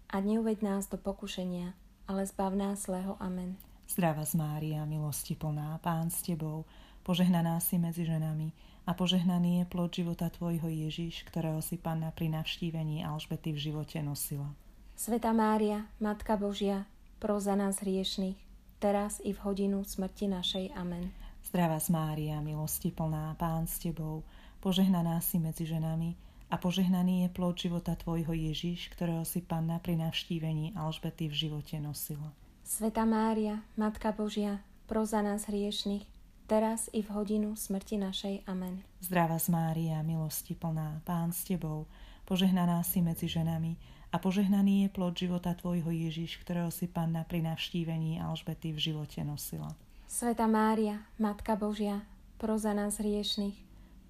A 0.08 0.16
neuved 0.24 0.64
nás 0.64 0.88
do 0.88 0.96
pokušenia, 0.96 1.76
ale 2.08 2.24
zbav 2.24 2.56
nás 2.56 2.88
zlého. 2.88 3.20
Amen. 3.20 3.60
Zdravá 3.92 4.24
z 4.24 4.40
Mária, 4.40 4.88
milosti 4.88 5.36
plná, 5.36 5.76
Pán 5.84 6.08
s 6.08 6.24
Tebou, 6.24 6.64
požehnaná 7.04 7.60
si 7.60 7.76
medzi 7.76 8.08
ženami 8.08 8.56
a 8.88 8.96
požehnaný 8.96 9.60
je 9.60 9.64
plod 9.68 9.92
života 9.92 10.32
Tvojho 10.32 10.72
Ježiš, 10.72 11.28
ktorého 11.28 11.60
si 11.60 11.76
Panna 11.76 12.08
pri 12.08 12.32
navštívení 12.32 13.04
Alžbety 13.04 13.52
v 13.52 13.68
živote 13.68 14.00
nosila. 14.00 14.48
Sveta 14.96 15.36
Mária, 15.36 15.84
Matka 16.00 16.40
Božia, 16.40 16.88
pro 17.20 17.36
za 17.36 17.52
nás 17.52 17.84
hriešných, 17.84 18.40
teraz 18.80 19.20
i 19.20 19.36
v 19.36 19.44
hodinu 19.44 19.84
smrti 19.84 20.24
našej. 20.32 20.72
Amen. 20.72 21.27
Zdravá 21.48 21.80
Mária, 21.88 22.44
milosti 22.44 22.92
plná, 22.92 23.32
Pán 23.40 23.64
s 23.64 23.80
Tebou, 23.80 24.20
požehnaná 24.60 25.16
si 25.24 25.40
medzi 25.40 25.64
ženami 25.64 26.12
a 26.52 26.60
požehnaný 26.60 27.24
je 27.24 27.28
plod 27.32 27.56
života 27.56 27.96
Tvojho 27.96 28.36
Ježiš, 28.36 28.92
ktorého 28.92 29.24
si 29.24 29.40
Panna 29.40 29.80
pri 29.80 29.96
navštívení 29.96 30.76
Alžbety 30.76 31.24
v 31.32 31.48
živote 31.48 31.80
nosila. 31.80 32.36
Sveta 32.68 33.08
Mária, 33.08 33.64
Matka 33.80 34.12
Božia, 34.12 34.60
pro 34.84 35.08
za 35.08 35.24
nás 35.24 35.48
hriešných, 35.48 36.04
teraz 36.44 36.92
i 36.92 37.00
v 37.00 37.16
hodinu 37.16 37.56
smrti 37.56 37.96
našej. 37.96 38.44
Amen. 38.44 38.84
Zdravá 39.00 39.40
z 39.40 39.48
Mária, 39.48 40.04
milosti 40.04 40.52
plná, 40.52 41.00
Pán 41.08 41.32
s 41.32 41.48
Tebou, 41.48 41.88
požehnaná 42.28 42.84
si 42.84 43.00
medzi 43.00 43.24
ženami 43.24 43.72
a 44.12 44.20
požehnaný 44.20 44.84
je 44.84 44.88
plod 44.92 45.16
života 45.16 45.56
Tvojho 45.56 45.88
Ježiš, 45.88 46.44
ktorého 46.44 46.68
si 46.68 46.92
Panna 46.92 47.24
pri 47.24 47.40
navštívení 47.40 48.20
Alžbety 48.20 48.76
v 48.76 48.92
živote 48.92 49.24
nosila. 49.24 49.72
Sveta 50.08 50.48
Mária, 50.48 51.04
Matka 51.20 51.52
Božia, 51.52 52.00
pro 52.40 52.56
za 52.56 52.72
nás 52.72 52.96
hriešných, 52.96 53.60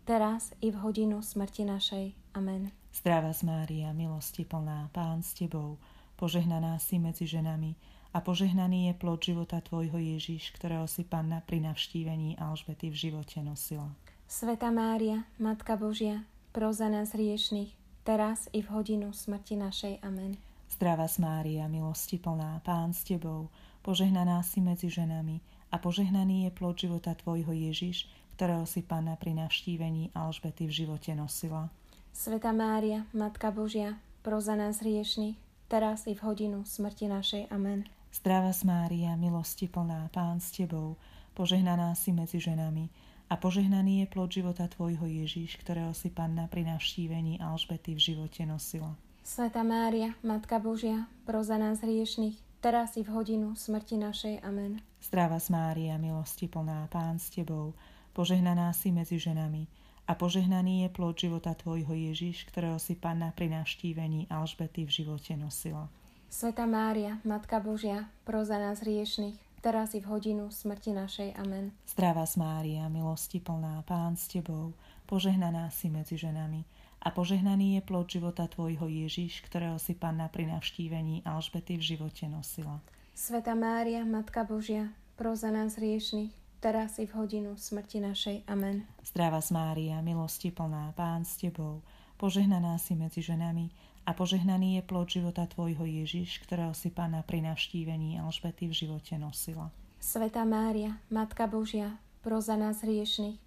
teraz 0.07 0.55
i 0.63 0.71
v 0.71 0.79
hodinu 0.79 1.19
smrti 1.19 1.67
našej. 1.67 2.15
Amen. 2.39 2.71
Zdravá 2.95 3.35
z 3.35 3.43
Mária, 3.43 3.91
milosti 3.91 4.47
plná, 4.47 4.95
Pán 4.95 5.27
s 5.27 5.35
Tebou, 5.35 5.75
požehnaná 6.15 6.79
si 6.79 7.03
medzi 7.03 7.27
ženami 7.27 7.75
a 8.15 8.23
požehnaný 8.23 8.89
je 8.89 8.95
plod 8.95 9.19
života 9.27 9.59
Tvojho 9.59 9.99
Ježiš, 9.99 10.55
ktorého 10.55 10.87
si 10.87 11.03
Panna 11.03 11.43
pri 11.43 11.67
navštívení 11.67 12.39
Alžbety 12.39 12.95
v 12.95 13.11
živote 13.11 13.43
nosila. 13.43 13.91
Sveta 14.31 14.71
Mária, 14.71 15.27
Matka 15.43 15.75
Božia, 15.75 16.23
pro 16.55 16.71
za 16.71 16.87
nás 16.87 17.11
hriešných, 17.11 17.75
teraz 18.07 18.47
i 18.55 18.63
v 18.63 18.71
hodinu 18.71 19.11
smrti 19.11 19.59
našej. 19.59 19.99
Amen. 20.07 20.39
Zdravá 20.71 21.11
Mária, 21.19 21.67
milosti 21.67 22.23
plná, 22.23 22.63
Pán 22.63 22.95
s 22.95 23.03
Tebou, 23.03 23.51
požehnaná 23.83 24.47
si 24.47 24.63
medzi 24.63 24.87
ženami 24.87 25.58
a 25.69 25.77
požehnaný 25.77 26.49
je 26.49 26.51
plod 26.53 26.77
života 26.79 27.13
Tvojho 27.13 27.53
Ježiš, 27.53 28.09
ktorého 28.39 28.65
si 28.65 28.87
Panna 28.87 29.19
pri 29.19 29.35
navštívení 29.35 30.15
Alžbety 30.15 30.71
v 30.71 30.73
živote 30.85 31.13
nosila. 31.13 31.69
Sveta 32.15 32.55
Mária, 32.55 33.07
Matka 33.11 33.51
Božia, 33.51 33.99
pro 34.23 34.39
za 34.43 34.55
nás 34.55 34.83
hriešných, 34.83 35.37
teraz 35.71 36.09
i 36.09 36.15
v 36.17 36.25
hodinu 36.25 36.65
smrti 36.65 37.07
našej. 37.07 37.43
Amen. 37.53 37.87
Zdravá 38.09 38.51
Mária, 38.65 39.15
milosti 39.15 39.69
plná, 39.69 40.09
Pán 40.11 40.41
s 40.41 40.51
Tebou, 40.51 40.97
požehnaná 41.37 41.93
si 41.95 42.11
medzi 42.11 42.41
ženami 42.41 42.89
a 43.29 43.37
požehnaný 43.37 44.03
je 44.03 44.07
plod 44.09 44.33
života 44.33 44.65
Tvojho 44.67 45.05
Ježiš, 45.05 45.61
ktorého 45.61 45.93
si 45.93 46.09
Panna 46.09 46.49
pri 46.49 46.65
navštívení 46.65 47.39
Alžbety 47.39 47.93
v 47.93 48.01
živote 48.01 48.49
nosila. 48.49 48.97
Sveta 49.21 49.61
Mária, 49.61 50.17
Matka 50.25 50.57
Božia, 50.57 51.05
pro 51.29 51.45
za 51.45 51.61
nás 51.61 51.85
hriešných, 51.85 52.48
teraz 52.59 52.99
i 52.99 53.03
v 53.07 53.11
hodinu 53.15 53.55
smrti 53.55 53.97
našej. 53.99 54.35
Amen. 54.43 54.83
Zdravá 54.99 55.39
Mária, 55.51 55.95
milosti 55.97 56.51
plná, 56.51 56.91
Pán 56.91 57.23
s 57.23 57.31
Tebou, 57.31 57.75
požehnaná 58.13 58.75
si 58.75 58.91
medzi 58.91 59.19
ženami 59.19 59.71
a 60.09 60.17
požehnaný 60.17 60.87
je 60.87 60.89
plod 60.91 61.15
života 61.15 61.55
Tvojho 61.55 61.95
Ježiš, 61.95 62.49
ktorého 62.49 62.81
si 62.81 62.97
Panna 62.97 63.31
pri 63.31 63.53
navštívení 63.53 64.27
Alžbety 64.33 64.89
v 64.89 64.91
živote 64.91 65.37
nosila. 65.37 65.87
Sveta 66.29 66.69
Mária, 66.69 67.21
Matka 67.25 67.57
Božia, 67.61 68.09
pro 68.29 68.45
za 68.45 68.61
nás 68.61 68.85
hriešných, 68.85 69.37
teraz 69.65 69.97
i 69.97 70.05
v 70.05 70.09
hodinu 70.13 70.53
smrti 70.53 70.93
našej. 70.93 71.29
Amen. 71.41 71.73
Zdravá 71.89 72.29
Mária, 72.37 72.89
milosti 72.93 73.41
plná, 73.41 73.81
Pán 73.89 74.17
s 74.17 74.29
Tebou, 74.29 74.77
požehnaná 75.09 75.73
si 75.73 75.89
medzi 75.89 76.21
ženami 76.21 76.65
a 76.99 77.09
požehnaný 77.15 77.79
je 77.79 77.83
plod 77.87 78.07
života 78.11 78.51
Tvojho 78.51 78.91
Ježiš, 78.91 79.43
ktorého 79.47 79.79
si 79.79 79.95
Panna 79.95 80.27
pri 80.27 80.51
navštívení 80.51 81.23
Alžbety 81.23 81.79
v 81.79 81.95
živote 81.95 82.27
nosila. 82.27 82.83
Sveta 83.15 83.55
Mária, 83.55 84.07
Matka 84.07 84.47
Božia, 84.47 84.95
pro 85.19 85.35
za 85.35 85.51
nás 85.51 85.79
hriešných, 85.79 86.31
teraz 86.63 86.99
i 87.03 87.07
v 87.07 87.15
hodinu 87.19 87.59
smrti 87.59 87.99
našej. 88.03 88.37
Amen. 88.47 88.87
Zdravá 89.03 89.43
Mária, 89.51 89.99
milosti 90.03 90.55
plná, 90.55 90.95
Pán 90.95 91.27
s 91.27 91.39
Tebou, 91.39 91.83
požehnaná 92.19 92.79
si 92.79 92.95
medzi 92.95 93.23
ženami 93.23 93.71
a 94.07 94.15
požehnaný 94.15 94.79
je 94.79 94.83
plod 94.87 95.07
života 95.11 95.47
Tvojho 95.51 95.83
Ježiš, 95.83 96.43
ktorého 96.47 96.75
si 96.75 96.95
Pána 96.95 97.27
pri 97.27 97.43
navštívení 97.43 98.23
Alžbety 98.23 98.71
v 98.71 98.75
živote 98.87 99.19
nosila. 99.19 99.71
Sveta 99.99 100.47
Mária, 100.47 101.03
Matka 101.11 101.51
Božia, 101.51 101.99
pro 102.23 102.39
za 102.39 102.55
nás 102.55 102.87
hriešných, 102.87 103.39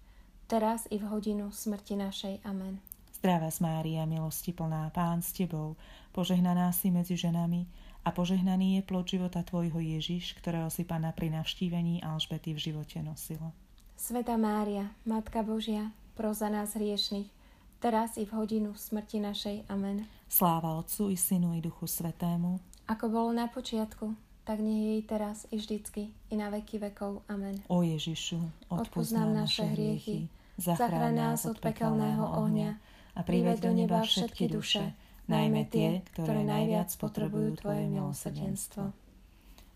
teraz 0.48 0.84
i 0.92 1.00
v 1.00 1.08
hodinu 1.08 1.48
smrti 1.48 1.96
našej. 1.96 2.34
Amen. 2.44 2.91
Zdravá 3.22 3.54
Mária, 3.62 4.02
milosti 4.02 4.50
plná, 4.50 4.90
Pán 4.90 5.22
s 5.22 5.30
Tebou, 5.30 5.78
požehnaná 6.10 6.74
si 6.74 6.90
medzi 6.90 7.14
ženami 7.14 7.70
a 8.02 8.10
požehnaný 8.10 8.74
je 8.74 8.82
plod 8.82 9.06
života 9.06 9.46
Tvojho 9.46 9.78
Ježiš, 9.78 10.34
ktorého 10.42 10.66
si 10.74 10.82
Pána 10.82 11.14
pri 11.14 11.30
navštívení 11.30 12.02
Alžbety 12.02 12.50
v 12.50 12.58
živote 12.58 12.98
nosila. 12.98 13.54
Sveta 13.94 14.34
Mária, 14.34 14.90
Matka 15.06 15.46
Božia, 15.46 15.94
pro 16.18 16.34
za 16.34 16.50
nás 16.50 16.74
hriešných, 16.74 17.30
teraz 17.78 18.18
i 18.18 18.26
v 18.26 18.34
hodinu 18.34 18.74
smrti 18.74 19.22
našej. 19.22 19.70
Amen. 19.70 20.02
Sláva 20.26 20.82
Otcu 20.82 21.14
i 21.14 21.14
Synu 21.14 21.54
i 21.54 21.62
Duchu 21.62 21.86
Svetému. 21.86 22.58
Ako 22.90 23.06
bolo 23.06 23.30
na 23.30 23.46
počiatku, 23.46 24.18
tak 24.42 24.58
nech 24.58 24.98
jej 24.98 25.02
teraz 25.06 25.46
i 25.54 25.62
vždycky, 25.62 26.10
i 26.10 26.34
na 26.34 26.50
veky 26.50 26.90
vekov. 26.90 27.22
Amen. 27.30 27.62
O 27.70 27.86
Ježišu, 27.86 28.66
odpúsť 28.66 29.14
nám 29.14 29.46
naše 29.46 29.62
hriechy, 29.62 30.26
zachráň 30.58 31.14
nás 31.14 31.46
od 31.46 31.62
pekelného 31.62 32.26
ohňa 32.26 32.90
a 33.12 33.20
prived 33.22 33.60
do 33.60 33.72
neba 33.72 34.00
všetky 34.00 34.48
duše, 34.48 34.96
najmä 35.28 35.68
tie, 35.68 36.00
ktoré 36.16 36.42
najviac 36.42 36.88
potrebujú 36.96 37.60
Tvoje 37.60 37.84
milosrdenstvo. 37.88 38.92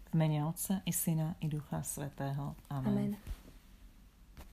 V 0.06 0.14
mene 0.14 0.48
Otca 0.48 0.80
i 0.88 0.92
Syna 0.94 1.36
i 1.44 1.46
Ducha 1.50 1.84
Svetého. 1.84 2.56
Amen. 2.72 3.12
Amen. 3.16 3.36